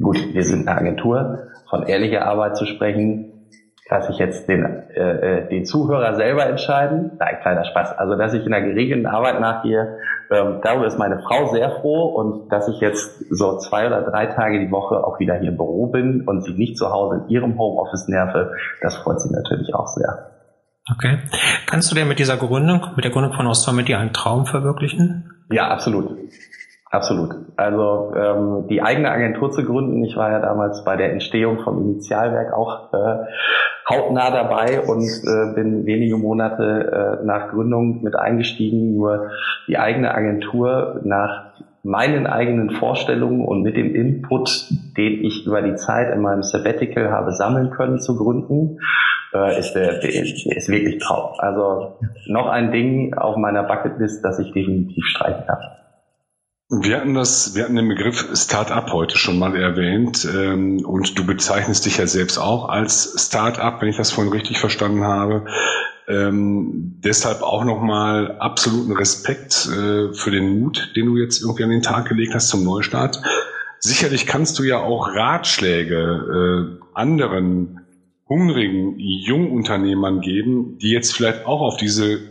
gut, 0.00 0.16
wir 0.32 0.44
sind 0.44 0.66
eine 0.66 0.78
Agentur, 0.78 1.50
von 1.68 1.82
ehrlicher 1.82 2.26
Arbeit 2.26 2.56
zu 2.56 2.64
sprechen, 2.64 3.27
dass 3.88 4.10
ich 4.10 4.18
jetzt 4.18 4.48
den, 4.48 4.64
äh, 4.64 5.00
äh, 5.00 5.48
den 5.48 5.64
Zuhörer 5.64 6.14
selber 6.14 6.46
entscheiden. 6.46 7.12
Nein, 7.18 7.38
kleiner 7.40 7.64
Spaß. 7.64 7.96
Also, 7.98 8.16
dass 8.16 8.34
ich 8.34 8.44
in 8.44 8.52
einer 8.52 8.66
geregelten 8.66 9.06
Arbeit 9.06 9.40
nachgehe, 9.40 9.98
ähm, 10.30 10.60
darüber 10.62 10.86
ist 10.86 10.98
meine 10.98 11.20
Frau 11.20 11.46
sehr 11.46 11.70
froh 11.80 12.06
und 12.06 12.52
dass 12.52 12.68
ich 12.68 12.80
jetzt 12.80 13.24
so 13.30 13.56
zwei 13.58 13.86
oder 13.86 14.02
drei 14.02 14.26
Tage 14.26 14.60
die 14.60 14.70
Woche 14.70 15.02
auch 15.04 15.18
wieder 15.18 15.34
hier 15.36 15.50
im 15.50 15.56
Büro 15.56 15.86
bin 15.86 16.22
und 16.26 16.42
sie 16.42 16.52
nicht 16.52 16.76
zu 16.76 16.90
Hause 16.90 17.22
in 17.24 17.30
ihrem 17.30 17.58
Homeoffice 17.58 18.08
nerve, 18.08 18.52
das 18.82 18.96
freut 18.96 19.20
sie 19.20 19.32
natürlich 19.32 19.74
auch 19.74 19.86
sehr. 19.86 20.32
Okay. 20.94 21.18
Kannst 21.66 21.90
du 21.90 21.94
dir 21.94 22.04
mit 22.04 22.18
dieser 22.18 22.36
Gründung, 22.36 22.80
mit 22.96 23.04
der 23.04 23.12
Gründung 23.12 23.32
von 23.32 23.46
Ostomity 23.46 23.94
einen 23.94 24.12
Traum 24.12 24.46
verwirklichen? 24.46 25.30
Ja, 25.50 25.68
absolut. 25.68 26.14
Absolut. 26.90 27.34
Also 27.56 28.14
ähm, 28.16 28.66
die 28.68 28.80
eigene 28.80 29.10
Agentur 29.10 29.50
zu 29.50 29.62
gründen, 29.62 30.02
ich 30.04 30.16
war 30.16 30.30
ja 30.30 30.40
damals 30.40 30.84
bei 30.84 30.96
der 30.96 31.12
Entstehung 31.12 31.58
vom 31.60 31.78
Initialwerk 31.82 32.54
auch 32.54 32.92
äh, 32.94 33.26
hautnah 33.88 34.30
dabei 34.30 34.80
und 34.82 35.04
äh, 35.04 35.54
bin 35.54 35.86
wenige 35.86 36.16
Monate 36.16 37.20
äh, 37.22 37.24
nach 37.24 37.50
Gründung 37.50 38.02
mit 38.02 38.16
eingestiegen. 38.16 38.94
Nur 38.94 39.30
die 39.66 39.78
eigene 39.78 40.14
Agentur 40.14 41.00
nach 41.04 41.48
meinen 41.82 42.26
eigenen 42.26 42.70
Vorstellungen 42.70 43.44
und 43.44 43.62
mit 43.62 43.76
dem 43.76 43.94
Input, 43.94 44.68
den 44.96 45.24
ich 45.24 45.46
über 45.46 45.62
die 45.62 45.76
Zeit 45.76 46.12
in 46.12 46.20
meinem 46.20 46.42
Sabbatical 46.42 47.10
habe 47.10 47.32
sammeln 47.32 47.70
können, 47.70 47.98
zu 47.98 48.16
gründen, 48.16 48.80
äh, 49.32 49.58
ist, 49.58 49.72
der, 49.72 50.02
ist 50.02 50.68
wirklich 50.68 50.98
Traum. 50.98 51.32
Also 51.38 51.98
noch 52.26 52.48
ein 52.48 52.72
Ding 52.72 53.14
auf 53.14 53.36
meiner 53.36 53.62
Bucketlist, 53.62 54.24
das 54.24 54.38
ich 54.38 54.52
definitiv 54.52 55.04
streichen 55.06 55.46
kann. 55.46 55.60
Wir 56.70 56.98
hatten 56.98 57.14
das, 57.14 57.54
wir 57.54 57.64
hatten 57.64 57.76
den 57.76 57.88
Begriff 57.88 58.28
Start-up 58.34 58.92
heute 58.92 59.16
schon 59.16 59.38
mal 59.38 59.56
erwähnt 59.56 60.28
ähm, 60.30 60.84
und 60.84 61.18
du 61.18 61.24
bezeichnest 61.24 61.86
dich 61.86 61.96
ja 61.96 62.06
selbst 62.06 62.36
auch 62.36 62.68
als 62.68 63.14
Start-up, 63.16 63.80
wenn 63.80 63.88
ich 63.88 63.96
das 63.96 64.10
vorhin 64.10 64.34
richtig 64.34 64.58
verstanden 64.58 65.04
habe. 65.04 65.46
Ähm, 66.08 67.00
deshalb 67.02 67.40
auch 67.40 67.64
nochmal 67.64 68.36
absoluten 68.38 68.92
Respekt 68.92 69.66
äh, 69.66 70.12
für 70.12 70.30
den 70.30 70.60
Mut, 70.60 70.92
den 70.94 71.06
du 71.06 71.16
jetzt 71.16 71.40
irgendwie 71.40 71.64
an 71.64 71.70
den 71.70 71.82
Tag 71.82 72.06
gelegt 72.06 72.34
hast 72.34 72.48
zum 72.48 72.64
Neustart. 72.64 73.22
sicherlich 73.78 74.26
kannst 74.26 74.58
du 74.58 74.62
ja 74.62 74.78
auch 74.78 75.08
Ratschläge 75.08 76.76
äh, 76.76 76.84
anderen 76.92 77.80
hungrigen 78.28 78.94
Jungunternehmern 78.98 80.20
geben, 80.20 80.76
die 80.82 80.90
jetzt 80.90 81.16
vielleicht 81.16 81.46
auch 81.46 81.62
auf 81.62 81.78
diese, 81.78 82.28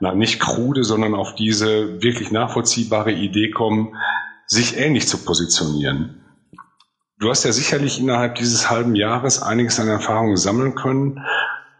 na 0.00 0.14
nicht 0.14 0.40
krude, 0.40 0.84
sondern 0.84 1.14
auf 1.14 1.34
diese 1.34 2.02
wirklich 2.02 2.30
nachvollziehbare 2.30 3.12
Idee 3.12 3.50
kommen, 3.50 3.94
sich 4.46 4.76
ähnlich 4.76 5.08
zu 5.08 5.18
positionieren. 5.18 6.22
Du 7.18 7.30
hast 7.30 7.44
ja 7.44 7.52
sicherlich 7.52 7.98
innerhalb 7.98 8.34
dieses 8.34 8.70
halben 8.70 8.94
Jahres 8.94 9.42
einiges 9.42 9.80
an 9.80 9.88
Erfahrungen 9.88 10.36
sammeln 10.36 10.74
können 10.74 11.20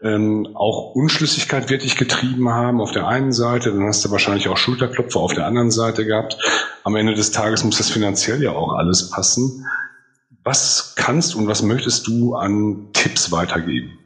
ähm, 0.01 0.49
auch 0.53 0.93
Unschlüssigkeit 0.95 1.69
wirklich 1.69 1.95
getrieben 1.95 2.49
haben 2.49 2.81
auf 2.81 2.91
der 2.91 3.07
einen 3.07 3.31
Seite, 3.31 3.71
dann 3.71 3.85
hast 3.85 4.05
du 4.05 4.11
wahrscheinlich 4.11 4.47
auch 4.47 4.57
Schulterklopfer 4.57 5.19
auf 5.19 5.33
der 5.33 5.45
anderen 5.45 5.71
Seite 5.71 6.05
gehabt. 6.05 6.37
Am 6.83 6.95
Ende 6.95 7.13
des 7.13 7.31
Tages 7.31 7.63
muss 7.63 7.77
das 7.77 7.89
finanziell 7.89 8.41
ja 8.41 8.51
auch 8.51 8.73
alles 8.73 9.09
passen. 9.09 9.65
Was 10.43 10.93
kannst 10.95 11.35
und 11.35 11.47
was 11.47 11.63
möchtest 11.63 12.07
du 12.07 12.35
an 12.35 12.89
Tipps 12.93 13.31
weitergeben? 13.31 13.97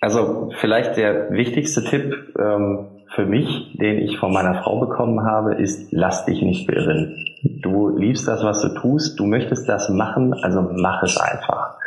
Also 0.00 0.50
vielleicht 0.60 0.96
der 0.96 1.30
wichtigste 1.32 1.84
Tipp 1.84 2.14
ähm, 2.38 2.95
für 3.16 3.24
mich, 3.24 3.76
den 3.80 3.98
ich 3.98 4.18
von 4.18 4.32
meiner 4.32 4.62
Frau 4.62 4.78
bekommen 4.78 5.24
habe, 5.24 5.54
ist, 5.54 5.90
lass 5.90 6.26
dich 6.26 6.42
nicht 6.42 6.66
beirren. 6.66 7.24
Du 7.62 7.96
liebst 7.96 8.28
das, 8.28 8.44
was 8.44 8.60
du 8.60 8.68
tust, 8.68 9.18
du 9.18 9.24
möchtest 9.24 9.66
das 9.68 9.88
machen, 9.88 10.34
also 10.34 10.68
mach 10.70 11.02
es 11.02 11.16
einfach. 11.16 11.78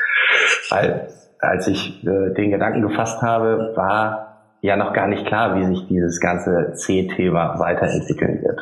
Weil 0.72 1.08
als 1.40 1.68
ich 1.68 2.04
äh, 2.04 2.34
den 2.34 2.50
Gedanken 2.50 2.82
gefasst 2.82 3.22
habe, 3.22 3.74
war 3.76 4.40
ja 4.62 4.76
noch 4.76 4.92
gar 4.92 5.08
nicht 5.08 5.28
klar, 5.28 5.56
wie 5.56 5.68
sich 5.68 5.88
dieses 5.88 6.20
ganze 6.20 6.74
C-Thema 6.74 7.60
weiterentwickeln 7.60 8.42
wird. 8.42 8.60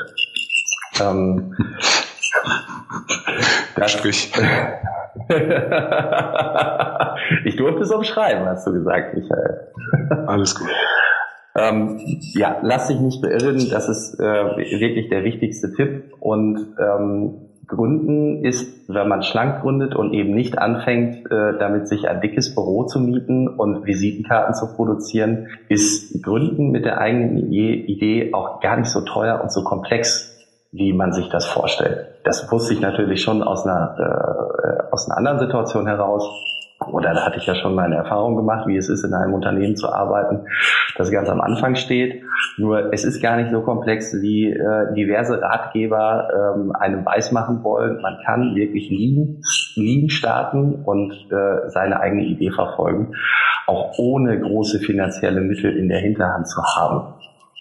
Ähm, 1.01 1.55
das 3.75 3.93
Sprich. 3.93 4.33
ich 7.45 7.55
durfte 7.55 7.81
es 7.81 7.91
umschreiben, 7.91 8.45
hast 8.45 8.67
du 8.67 8.73
gesagt, 8.73 9.15
Michael. 9.15 9.71
Alles 10.27 10.53
gut. 10.53 10.69
Ähm, 11.57 11.99
ja, 12.35 12.57
lass 12.61 12.87
dich 12.87 12.99
nicht 12.99 13.21
beirren, 13.21 13.67
das 13.71 13.89
ist 13.89 14.19
äh, 14.19 14.23
wirklich 14.79 15.09
der 15.09 15.23
wichtigste 15.23 15.73
Tipp. 15.73 16.13
Und 16.19 16.75
ähm, 16.79 17.47
Gründen 17.65 18.45
ist, 18.45 18.87
wenn 18.87 19.07
man 19.07 19.23
schlank 19.23 19.61
gründet 19.61 19.95
und 19.95 20.13
eben 20.13 20.33
nicht 20.33 20.59
anfängt, 20.59 21.29
äh, 21.31 21.57
damit 21.57 21.87
sich 21.87 22.07
ein 22.07 22.21
dickes 22.21 22.53
Büro 22.53 22.85
zu 22.85 22.99
mieten 22.99 23.47
und 23.47 23.85
Visitenkarten 23.85 24.53
zu 24.53 24.73
produzieren, 24.75 25.47
ist 25.67 26.23
Gründen 26.23 26.69
mit 26.69 26.85
der 26.85 26.99
eigenen 26.99 27.51
Idee 27.51 28.33
auch 28.33 28.61
gar 28.61 28.77
nicht 28.77 28.89
so 28.89 29.01
teuer 29.01 29.41
und 29.41 29.51
so 29.51 29.63
komplex, 29.63 30.37
wie 30.71 30.93
man 30.93 31.11
sich 31.11 31.27
das 31.29 31.45
vorstellt. 31.45 32.07
Das 32.23 32.49
wusste 32.51 32.73
ich 32.73 32.81
natürlich 32.81 33.21
schon 33.21 33.41
aus 33.41 33.65
einer, 33.65 33.95
äh, 33.99 34.93
aus 34.93 35.09
einer 35.09 35.17
anderen 35.17 35.39
Situation 35.39 35.87
heraus 35.87 36.29
oder 36.85 37.13
da 37.13 37.25
hatte 37.25 37.37
ich 37.37 37.45
ja 37.47 37.55
schon 37.55 37.73
meine 37.73 37.95
Erfahrung 37.95 38.35
gemacht, 38.35 38.67
wie 38.67 38.77
es 38.77 38.87
ist, 38.87 39.03
in 39.03 39.13
einem 39.13 39.33
Unternehmen 39.33 39.75
zu 39.75 39.91
arbeiten, 39.91 40.45
das 40.95 41.11
ganz 41.11 41.27
am 41.27 41.41
Anfang 41.41 41.75
steht. 41.75 42.23
Nur 42.57 42.93
es 42.93 43.03
ist 43.03 43.21
gar 43.21 43.37
nicht 43.37 43.51
so 43.51 43.61
komplex, 43.61 44.13
wie 44.21 44.51
äh, 44.51 44.93
diverse 44.93 45.41
Ratgeber 45.41 46.55
ähm, 46.55 46.71
einem 46.73 47.05
weismachen 47.05 47.63
wollen. 47.63 48.01
Man 48.01 48.17
kann 48.25 48.55
wirklich 48.55 48.89
liegen, 48.89 49.41
liegen 49.75 50.09
starten 50.09 50.83
und 50.85 51.13
äh, 51.31 51.69
seine 51.69 51.99
eigene 51.99 52.23
Idee 52.23 52.51
verfolgen, 52.51 53.15
auch 53.65 53.97
ohne 53.97 54.39
große 54.39 54.79
finanzielle 54.79 55.41
Mittel 55.41 55.75
in 55.75 55.89
der 55.89 55.99
Hinterhand 55.99 56.47
zu 56.47 56.61
haben. 56.63 57.15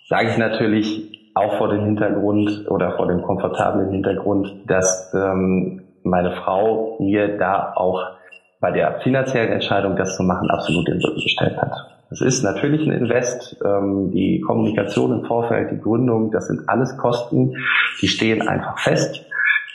Sage 0.08 0.28
ich 0.28 0.38
natürlich 0.38 1.30
auch 1.34 1.56
vor 1.56 1.68
dem 1.68 1.84
Hintergrund 1.84 2.66
oder 2.68 2.92
vor 2.96 3.08
dem 3.08 3.22
komfortablen 3.22 3.90
Hintergrund, 3.90 4.52
dass 4.66 5.12
ähm, 5.14 5.82
meine 6.02 6.32
Frau 6.32 6.96
mir 7.00 7.36
da 7.38 7.72
auch 7.74 8.15
bei 8.60 8.70
der 8.70 9.00
finanziellen 9.00 9.52
Entscheidung, 9.52 9.96
das 9.96 10.16
zu 10.16 10.22
machen, 10.22 10.50
absolut 10.50 10.88
den 10.88 11.00
Rücken 11.00 11.20
gestellt 11.20 11.56
hat. 11.58 11.72
Es 12.10 12.20
ist 12.20 12.42
natürlich 12.42 12.86
ein 12.86 12.92
Invest, 12.92 13.56
ähm, 13.64 14.10
die 14.12 14.40
Kommunikation 14.40 15.12
im 15.12 15.24
Vorfeld, 15.24 15.72
die 15.72 15.80
Gründung, 15.80 16.30
das 16.30 16.46
sind 16.46 16.68
alles 16.68 16.96
Kosten, 16.96 17.54
die 18.00 18.08
stehen 18.08 18.46
einfach 18.46 18.78
fest, 18.78 19.24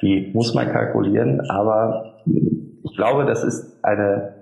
die 0.02 0.32
muss 0.34 0.54
man 0.54 0.72
kalkulieren, 0.72 1.42
aber 1.50 2.16
ich 2.26 2.96
glaube, 2.96 3.26
das 3.26 3.44
ist 3.44 3.84
eine, 3.84 4.34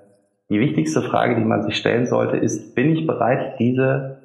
die 0.49 0.59
wichtigste 0.59 1.01
Frage, 1.01 1.35
die 1.35 1.43
man 1.43 1.63
sich 1.63 1.77
stellen 1.77 2.05
sollte, 2.05 2.37
ist, 2.37 2.75
bin 2.75 2.91
ich 2.91 3.07
bereit, 3.07 3.59
diese 3.59 4.19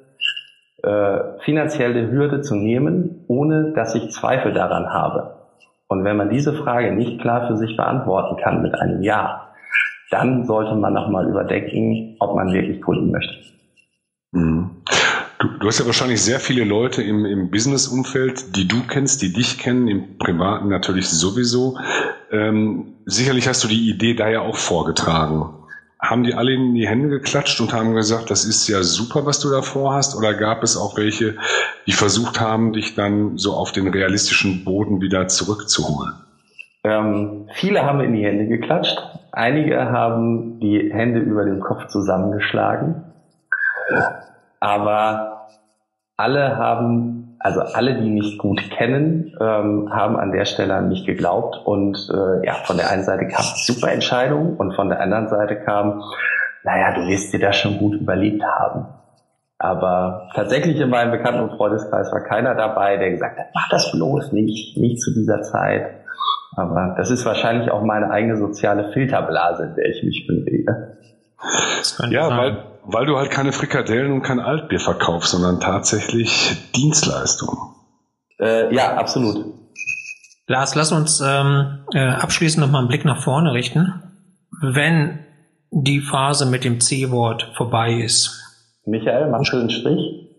äh, 0.83 1.39
finanzielle 1.39 2.11
Hürde 2.11 2.41
zu 2.41 2.55
nehmen, 2.55 3.25
ohne 3.27 3.73
dass 3.73 3.95
ich 3.95 4.11
Zweifel 4.11 4.53
daran 4.53 4.93
habe? 4.93 5.35
Und 5.87 6.03
wenn 6.03 6.17
man 6.17 6.29
diese 6.29 6.53
Frage 6.53 6.93
nicht 6.93 7.21
klar 7.21 7.47
für 7.47 7.57
sich 7.57 7.75
beantworten 7.77 8.37
kann 8.41 8.61
mit 8.61 8.75
einem 8.75 9.01
Ja, 9.01 9.44
dann 10.11 10.45
sollte 10.45 10.75
man 10.75 10.93
nochmal 10.93 11.27
überdenken, 11.27 12.15
ob 12.19 12.35
man 12.35 12.53
wirklich 12.53 12.81
gründen 12.81 13.11
möchte. 13.11 13.33
Mhm. 14.31 14.69
Du, 15.39 15.49
du, 15.59 15.67
hast 15.67 15.79
ja 15.79 15.85
wahrscheinlich 15.85 16.21
sehr 16.21 16.39
viele 16.39 16.63
Leute 16.63 17.01
im, 17.01 17.25
im 17.25 17.51
Business-Umfeld, 17.51 18.55
die 18.55 18.67
du 18.67 18.83
kennst, 18.87 19.21
die 19.21 19.33
dich 19.33 19.57
kennen, 19.57 19.87
im 19.87 20.17
Privaten 20.17 20.69
natürlich 20.69 21.09
sowieso. 21.09 21.77
Ähm, 22.31 22.95
sicherlich 23.05 23.47
hast 23.47 23.63
du 23.63 23.67
die 23.67 23.89
Idee 23.89 24.13
da 24.13 24.29
ja 24.29 24.41
auch 24.41 24.55
vorgetragen. 24.55 25.49
Haben 25.99 26.23
die 26.23 26.35
alle 26.35 26.53
in 26.53 26.73
die 26.73 26.87
Hände 26.87 27.09
geklatscht 27.09 27.59
und 27.59 27.73
haben 27.73 27.95
gesagt, 27.95 28.29
das 28.29 28.45
ist 28.45 28.67
ja 28.67 28.83
super, 28.83 29.25
was 29.25 29.39
du 29.39 29.49
da 29.49 29.61
vorhast? 29.61 30.15
Oder 30.15 30.33
gab 30.33 30.63
es 30.63 30.77
auch 30.77 30.97
welche, 30.97 31.35
die 31.87 31.93
versucht 31.93 32.39
haben, 32.39 32.73
dich 32.73 32.95
dann 32.95 33.37
so 33.37 33.53
auf 33.53 33.71
den 33.71 33.87
realistischen 33.87 34.63
Boden 34.63 35.01
wieder 35.01 35.27
zurückzuholen? 35.27 36.13
Ähm, 36.83 37.49
viele 37.55 37.83
haben 37.83 37.99
in 38.01 38.13
die 38.13 38.23
Hände 38.23 38.47
geklatscht. 38.47 38.97
Einige 39.35 39.91
haben 39.91 40.61
die 40.61 40.93
Hände 40.93 41.19
über 41.19 41.43
dem 41.43 41.59
Kopf 41.59 41.87
zusammengeschlagen. 41.87 43.03
Aber 44.61 45.47
alle 46.15 46.55
haben, 46.55 47.35
also 47.39 47.59
alle, 47.59 47.95
die 47.95 48.09
mich 48.09 48.37
gut 48.37 48.71
kennen, 48.71 49.35
ähm, 49.41 49.89
haben 49.93 50.15
an 50.15 50.31
der 50.31 50.45
Stelle 50.45 50.75
an 50.75 50.87
mich 50.87 51.05
geglaubt. 51.05 51.57
Und 51.65 51.97
äh, 52.13 52.45
ja, 52.45 52.53
von 52.63 52.77
der 52.77 52.89
einen 52.89 53.03
Seite 53.03 53.27
kam 53.27 53.43
super 53.55 53.91
Entscheidung 53.91 54.55
und 54.55 54.73
von 54.73 54.87
der 54.87 55.01
anderen 55.01 55.27
Seite 55.27 55.57
kam, 55.57 56.01
naja, 56.63 56.95
du 56.95 57.05
wirst 57.05 57.33
dir 57.33 57.39
das 57.41 57.57
schon 57.57 57.77
gut 57.77 57.95
überlebt 57.95 58.41
haben. 58.41 58.85
Aber 59.57 60.29
tatsächlich 60.33 60.79
in 60.79 60.89
meinem 60.89 61.11
Bekannten- 61.11 61.41
und 61.41 61.57
Freundeskreis 61.57 62.09
war 62.13 62.23
keiner 62.23 62.55
dabei, 62.55 62.95
der 62.95 63.11
gesagt 63.11 63.37
hat, 63.37 63.47
mach 63.53 63.67
das 63.67 63.91
bloß 63.91 64.31
nicht, 64.31 64.77
nicht 64.77 65.01
zu 65.01 65.13
dieser 65.13 65.41
Zeit. 65.41 66.04
Aber 66.55 66.95
das 66.97 67.11
ist 67.11 67.25
wahrscheinlich 67.25 67.69
auch 67.69 67.83
meine 67.83 68.09
eigene 68.11 68.37
soziale 68.37 68.91
Filterblase, 68.93 69.63
in 69.63 69.75
der 69.75 69.89
ich 69.89 70.03
mich 70.03 70.25
bewege. 70.27 70.97
Ja, 72.09 72.29
weil, 72.37 72.63
weil 72.85 73.05
du 73.05 73.17
halt 73.17 73.29
keine 73.29 73.51
Frikadellen 73.51 74.11
und 74.11 74.21
kein 74.21 74.39
Altbier 74.39 74.79
verkaufst, 74.79 75.31
sondern 75.31 75.59
tatsächlich 75.59 76.71
Dienstleistungen. 76.75 77.57
Äh, 78.39 78.73
ja, 78.73 78.95
absolut. 78.95 79.45
Lars, 80.47 80.75
lass 80.75 80.91
uns 80.91 81.21
ähm, 81.25 81.79
äh, 81.93 81.99
abschließend 81.99 82.63
nochmal 82.63 82.81
einen 82.81 82.87
Blick 82.87 83.03
nach 83.03 83.21
vorne 83.21 83.53
richten. 83.53 84.01
Wenn 84.61 85.19
die 85.71 85.99
Phase 85.99 86.45
mit 86.45 86.63
dem 86.63 86.79
C-Wort 86.79 87.51
vorbei 87.57 87.93
ist. 87.93 88.41
Michael, 88.85 89.29
machst 89.29 89.51
du 89.51 89.57
einen 89.57 89.69
Strich? 89.69 90.29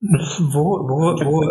Wo, 0.00 0.88
wo, 0.88 1.14
wo? 1.24 1.42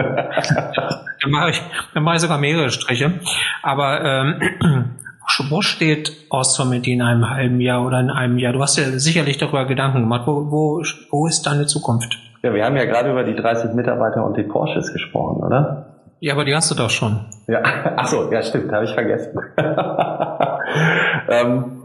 dann 1.22 1.30
mache 1.30 1.50
ich, 1.50 1.62
dann 1.94 2.02
mache 2.02 2.16
ich 2.16 2.22
sogar 2.22 2.38
mehrere 2.38 2.70
Striche. 2.70 3.20
Aber 3.62 4.04
ähm, 4.04 4.40
wo 5.48 5.62
steht 5.62 6.12
Ostomity 6.30 6.92
in 6.92 7.02
einem 7.02 7.28
halben 7.28 7.60
Jahr 7.60 7.84
oder 7.84 8.00
in 8.00 8.10
einem 8.10 8.38
Jahr? 8.38 8.52
Du 8.52 8.60
hast 8.62 8.76
ja 8.76 8.84
sicherlich 8.98 9.38
darüber 9.38 9.66
Gedanken 9.66 10.00
gemacht. 10.00 10.26
Wo, 10.26 10.50
wo, 10.50 10.82
wo 11.10 11.26
ist 11.26 11.42
deine 11.42 11.66
Zukunft? 11.66 12.18
Ja, 12.42 12.54
wir 12.54 12.64
haben 12.64 12.76
ja 12.76 12.84
gerade 12.84 13.10
über 13.10 13.24
die 13.24 13.34
30 13.34 13.74
Mitarbeiter 13.74 14.24
und 14.24 14.36
die 14.36 14.44
Porsches 14.44 14.92
gesprochen, 14.92 15.42
oder? 15.42 15.86
Ja, 16.20 16.34
aber 16.34 16.44
die 16.44 16.54
hast 16.54 16.70
du 16.70 16.74
doch 16.74 16.90
schon. 16.90 17.26
Ja, 17.46 17.62
ach 17.96 18.06
so, 18.06 18.30
ja 18.32 18.42
stimmt, 18.42 18.72
habe 18.72 18.84
ich 18.84 18.92
vergessen. 18.92 19.38
ähm, 21.28 21.82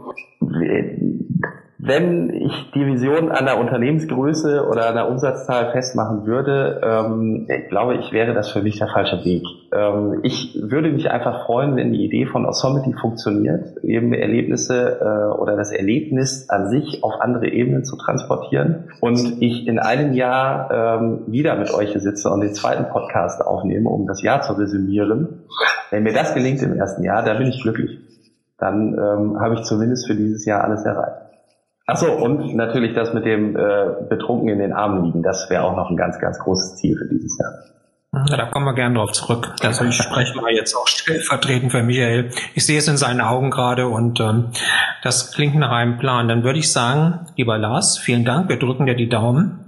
wenn 1.86 2.30
ich 2.30 2.70
die 2.74 2.86
Vision 2.86 3.30
an 3.30 3.44
der 3.44 3.58
Unternehmensgröße 3.58 4.66
oder 4.66 4.88
an 4.88 4.94
der 4.94 5.08
Umsatzzahl 5.10 5.70
festmachen 5.72 6.24
würde, 6.24 6.80
ähm, 6.82 7.46
ich 7.46 7.68
glaube 7.68 7.96
ich, 7.96 8.10
wäre 8.10 8.32
das 8.32 8.50
für 8.50 8.62
mich 8.62 8.78
der 8.78 8.88
falsche 8.88 9.22
Weg. 9.24 9.42
Ähm, 9.70 10.20
ich 10.22 10.58
würde 10.62 10.90
mich 10.90 11.10
einfach 11.10 11.44
freuen, 11.44 11.76
wenn 11.76 11.92
die 11.92 12.02
Idee 12.02 12.24
von 12.24 12.46
Osomity 12.46 12.94
funktioniert, 12.94 13.84
eben 13.84 14.14
Erlebnisse 14.14 14.98
äh, 14.98 15.38
oder 15.38 15.56
das 15.56 15.72
Erlebnis 15.72 16.48
an 16.48 16.70
sich 16.70 17.04
auf 17.04 17.20
andere 17.20 17.48
Ebenen 17.48 17.84
zu 17.84 17.96
transportieren 17.96 18.84
und 19.02 19.42
ich 19.42 19.66
in 19.66 19.78
einem 19.78 20.14
Jahr 20.14 20.70
ähm, 21.00 21.24
wieder 21.26 21.54
mit 21.56 21.72
euch 21.74 21.92
sitze 21.92 22.30
und 22.30 22.40
den 22.40 22.54
zweiten 22.54 22.88
Podcast 22.88 23.44
aufnehme, 23.44 23.90
um 23.90 24.06
das 24.06 24.22
Jahr 24.22 24.40
zu 24.40 24.54
resümieren. 24.54 25.44
Wenn 25.90 26.02
mir 26.02 26.14
das 26.14 26.32
gelingt 26.32 26.62
im 26.62 26.78
ersten 26.78 27.04
Jahr, 27.04 27.22
dann 27.22 27.36
bin 27.36 27.48
ich 27.48 27.60
glücklich. 27.60 27.98
Dann 28.56 28.94
ähm, 28.94 29.40
habe 29.40 29.54
ich 29.54 29.62
zumindest 29.64 30.06
für 30.06 30.14
dieses 30.14 30.46
Jahr 30.46 30.64
alles 30.64 30.86
erreicht. 30.86 31.23
Achso, 31.86 32.12
und 32.14 32.54
natürlich 32.54 32.94
das 32.94 33.12
mit 33.12 33.26
dem 33.26 33.56
äh, 33.56 34.06
Betrunken 34.08 34.48
in 34.48 34.58
den 34.58 34.72
Armen 34.72 35.04
liegen, 35.04 35.22
das 35.22 35.50
wäre 35.50 35.64
auch 35.64 35.76
noch 35.76 35.90
ein 35.90 35.96
ganz, 35.96 36.18
ganz 36.18 36.38
großes 36.38 36.76
Ziel 36.76 36.96
für 36.96 37.06
dieses 37.06 37.38
Jahr. 37.38 37.52
Ja, 38.28 38.36
da 38.36 38.46
kommen 38.46 38.64
wir 38.64 38.74
gerne 38.74 38.94
drauf 38.94 39.12
zurück. 39.12 39.54
Also 39.62 39.84
ich 39.84 39.96
spreche 39.96 40.36
mal 40.40 40.52
jetzt 40.52 40.74
auch 40.74 40.86
stellvertretend 40.86 41.72
für 41.72 41.82
Michael. 41.82 42.30
Ich 42.54 42.64
sehe 42.64 42.78
es 42.78 42.86
in 42.86 42.96
seinen 42.96 43.20
Augen 43.20 43.50
gerade 43.50 43.88
und 43.88 44.20
ähm, 44.20 44.50
das 45.02 45.32
klingt 45.32 45.56
nach 45.56 45.72
einem 45.72 45.98
Plan. 45.98 46.28
Dann 46.28 46.44
würde 46.44 46.60
ich 46.60 46.70
sagen, 46.70 47.26
lieber 47.36 47.58
Lars, 47.58 47.98
vielen 47.98 48.24
Dank. 48.24 48.48
Wir 48.48 48.58
drücken 48.58 48.86
dir 48.86 48.94
die 48.94 49.08
Daumen. 49.08 49.63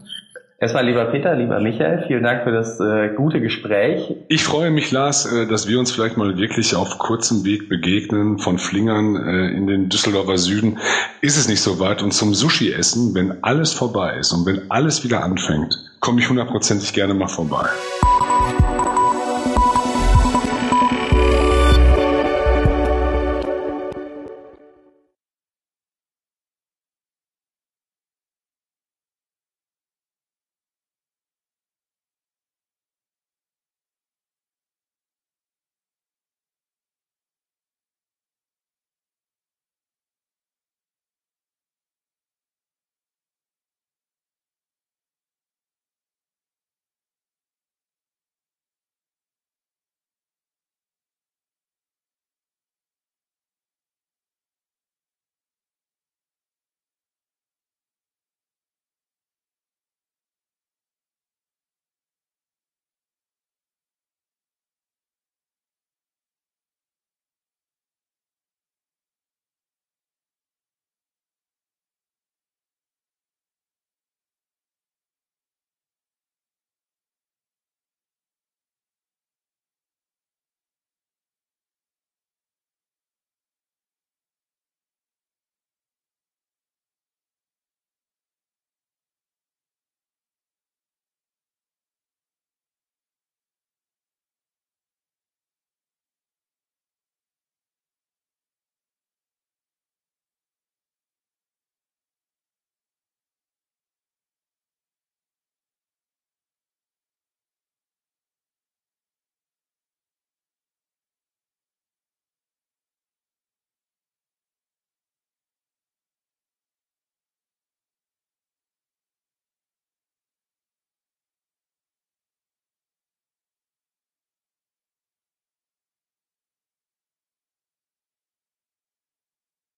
Erstmal 0.59 0.87
lieber 0.87 1.05
Peter, 1.07 1.37
lieber 1.37 1.61
Michael, 1.61 2.05
vielen 2.07 2.23
Dank 2.23 2.45
für 2.45 2.51
das 2.51 2.81
äh, 2.81 3.11
gute 3.15 3.43
Gespräch. 3.43 4.17
Ich 4.29 4.43
freue 4.43 4.71
mich, 4.71 4.91
Lars, 4.91 5.31
äh, 5.31 5.47
dass 5.47 5.69
wir 5.69 5.79
uns 5.79 5.93
vielleicht 5.93 6.17
mal 6.17 6.39
wirklich 6.39 6.75
auf 6.75 6.97
kurzem 6.97 7.45
Weg 7.45 7.69
begegnen, 7.69 8.39
von 8.39 8.57
Flingern 8.57 9.17
äh, 9.17 9.49
in 9.51 9.67
den 9.67 9.91
Düsseldorfer 9.91 10.39
Süden. 10.39 10.79
Ist 11.21 11.37
es 11.37 11.47
nicht 11.47 11.61
so 11.61 11.79
weit 11.79 12.03
und 12.03 12.13
zum 12.13 12.33
Sushi 12.33 12.73
essen, 12.73 13.15
wenn 13.15 13.45
alles 13.45 13.75
vorbei 13.75 14.17
ist 14.17 14.33
und 14.33 14.47
wenn 14.47 14.71
alles 14.71 15.05
wieder 15.05 15.23
anfängt, 15.23 15.77
komme 16.01 16.21
ich 16.21 16.31
hundertprozentig 16.31 16.95
gerne 16.95 17.13
mal 17.13 17.29
vorbei. 17.29 17.67